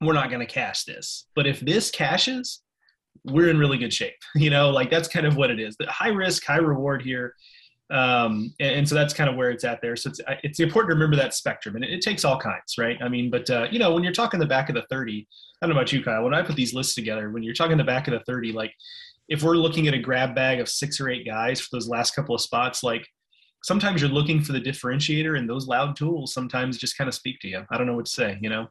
[0.00, 2.62] we're not going to cash this, but if this cashes
[3.24, 4.14] we're in really good shape.
[4.34, 5.76] You know, like that's kind of what it is.
[5.76, 7.34] The high risk, high reward here.
[7.90, 9.96] Um, and, and, so that's kind of where it's at there.
[9.96, 12.96] So it's, it's important to remember that spectrum and it, it takes all kinds, right?
[13.02, 15.26] I mean, but uh, you know, when you're talking the back of the 30,
[15.60, 17.76] I don't know about you, Kyle, when I put these lists together, when you're talking
[17.76, 18.72] the back of the 30, like
[19.28, 22.14] if we're looking at a grab bag of six or eight guys for those last
[22.14, 23.04] couple of spots, like
[23.64, 27.40] sometimes you're looking for the differentiator and those loud tools sometimes just kind of speak
[27.40, 27.64] to you.
[27.70, 28.68] I don't know what to say, you know?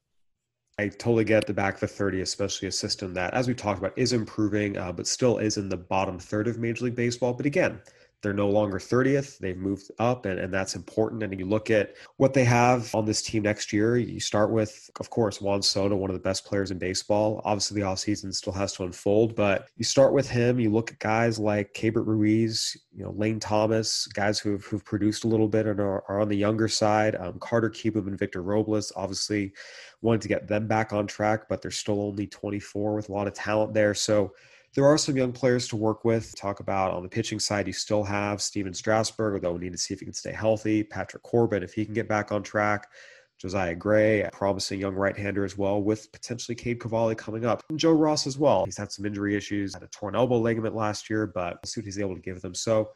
[0.80, 3.80] I totally get the back of the 30, especially a system that, as we've talked
[3.80, 7.34] about, is improving, uh, but still is in the bottom third of Major League Baseball.
[7.34, 7.82] But again,
[8.22, 9.38] they're no longer 30th.
[9.38, 11.24] They've moved up, and, and that's important.
[11.24, 13.96] And you look at what they have on this team next year.
[13.98, 17.42] You start with, of course, Juan Soto, one of the best players in baseball.
[17.46, 20.60] Obviously, the offseason still has to unfold, but you start with him.
[20.60, 25.24] You look at guys like Keibert Ruiz, you know, Lane Thomas, guys who've, who've produced
[25.24, 27.16] a little bit and are, are on the younger side.
[27.16, 29.54] Um, Carter Kieboom and Victor Robles, obviously,
[30.02, 33.28] wanted to get them back on track, but they're still only 24 with a lot
[33.28, 33.94] of talent there.
[33.94, 34.34] So,
[34.76, 36.36] there are some young players to work with.
[36.36, 39.78] Talk about on the pitching side, you still have Stephen Strasburg, although we need to
[39.78, 40.84] see if he can stay healthy.
[40.84, 42.88] Patrick Corbin, if he can get back on track.
[43.40, 47.64] Josiah Gray, a promising young right-hander as well, with potentially Cade Cavalli coming up.
[47.70, 48.66] And Joe Ross as well.
[48.66, 51.80] He's had some injury issues, had a torn elbow ligament last year, but we'll see
[51.80, 52.54] what he's able to give them.
[52.54, 52.90] So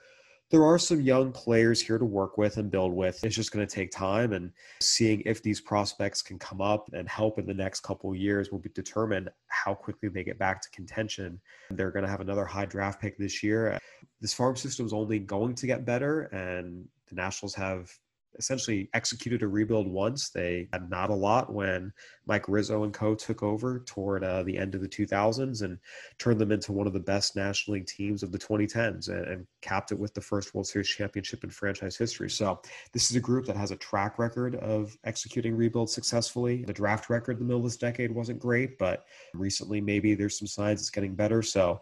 [0.51, 3.23] there are some young players here to work with and build with.
[3.23, 7.09] It's just going to take time, and seeing if these prospects can come up and
[7.09, 10.69] help in the next couple years will be determined how quickly they get back to
[10.69, 11.41] contention.
[11.71, 13.79] They're going to have another high draft pick this year.
[14.21, 17.91] This farm system is only going to get better, and the Nationals have
[18.37, 20.29] essentially executed a rebuild once.
[20.29, 21.91] They had not a lot when
[22.25, 25.77] Mike Rizzo and co took over toward uh, the end of the 2000s and
[26.17, 29.47] turned them into one of the best National League teams of the 2010s and, and,
[29.61, 32.29] capped it with the first World Series championship in franchise history.
[32.29, 32.61] So
[32.91, 36.65] this is a group that has a track record of executing rebuilds successfully.
[36.65, 40.37] The draft record in the middle of this decade wasn't great, but recently maybe there's
[40.37, 41.41] some signs it's getting better.
[41.41, 41.81] So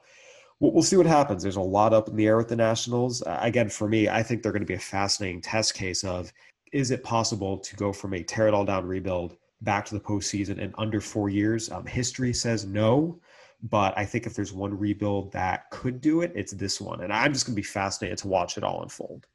[0.62, 1.42] we'll, see what happens.
[1.42, 3.22] There's a lot up in the air with the Nationals.
[3.24, 6.32] Uh, again, for me, I think they're going to be a fascinating test case of
[6.72, 10.00] is it possible to go from a tear it all down rebuild back to the
[10.00, 11.70] postseason in under four years?
[11.72, 13.20] Um, history says no,
[13.64, 17.02] but I think if there's one rebuild that could do it, it's this one.
[17.02, 19.26] And I'm just going to be fascinated to watch it all unfold.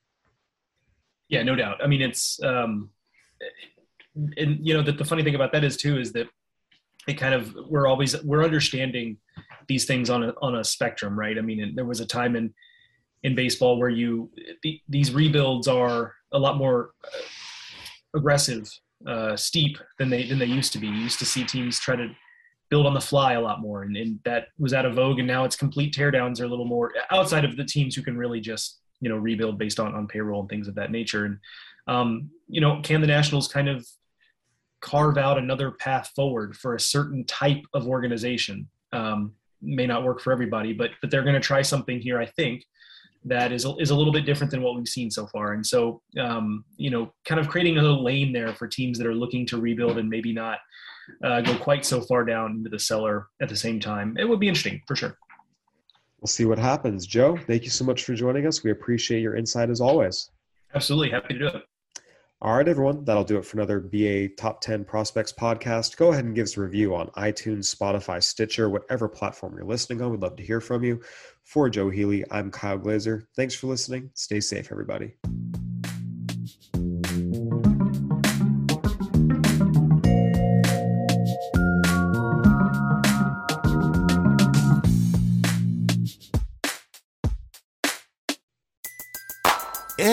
[1.28, 1.82] Yeah, no doubt.
[1.82, 2.90] I mean, it's, um,
[4.14, 6.28] and you know, the funny thing about that is too, is that
[7.06, 9.18] it kind of, we're always, we're understanding
[9.68, 11.38] these things on a on a spectrum, right?
[11.38, 12.52] I mean, there was a time in
[13.22, 14.30] in baseball where you
[14.62, 16.90] the, these rebuilds are a lot more
[18.14, 18.68] aggressive,
[19.06, 20.86] uh, steep than they than they used to be.
[20.86, 22.08] You used to see teams try to
[22.68, 25.18] build on the fly a lot more, and, and that was out of vogue.
[25.18, 28.16] And now it's complete teardowns are a little more outside of the teams who can
[28.16, 31.24] really just you know rebuild based on on payroll and things of that nature.
[31.24, 31.38] And
[31.88, 33.86] um, you know, can the Nationals kind of
[34.92, 38.68] carve out another path forward for a certain type of organization?
[38.92, 42.26] Um, may not work for everybody, but but they're going to try something here, I
[42.26, 42.64] think,
[43.24, 45.52] that is a, is a little bit different than what we've seen so far.
[45.54, 49.14] And so, um, you know, kind of creating a lane there for teams that are
[49.14, 50.58] looking to rebuild and maybe not
[51.24, 54.16] uh, go quite so far down into the cellar at the same time.
[54.18, 55.16] It would be interesting for sure.
[56.20, 57.06] We'll see what happens.
[57.06, 58.62] Joe, thank you so much for joining us.
[58.64, 60.30] We appreciate your insight as always.
[60.74, 61.10] Absolutely.
[61.10, 61.62] Happy to do it.
[62.42, 65.96] All right, everyone, that'll do it for another BA Top 10 Prospects podcast.
[65.96, 70.02] Go ahead and give us a review on iTunes, Spotify, Stitcher, whatever platform you're listening
[70.02, 70.10] on.
[70.10, 71.00] We'd love to hear from you.
[71.44, 73.26] For Joe Healy, I'm Kyle Glaser.
[73.36, 74.10] Thanks for listening.
[74.12, 75.14] Stay safe, everybody.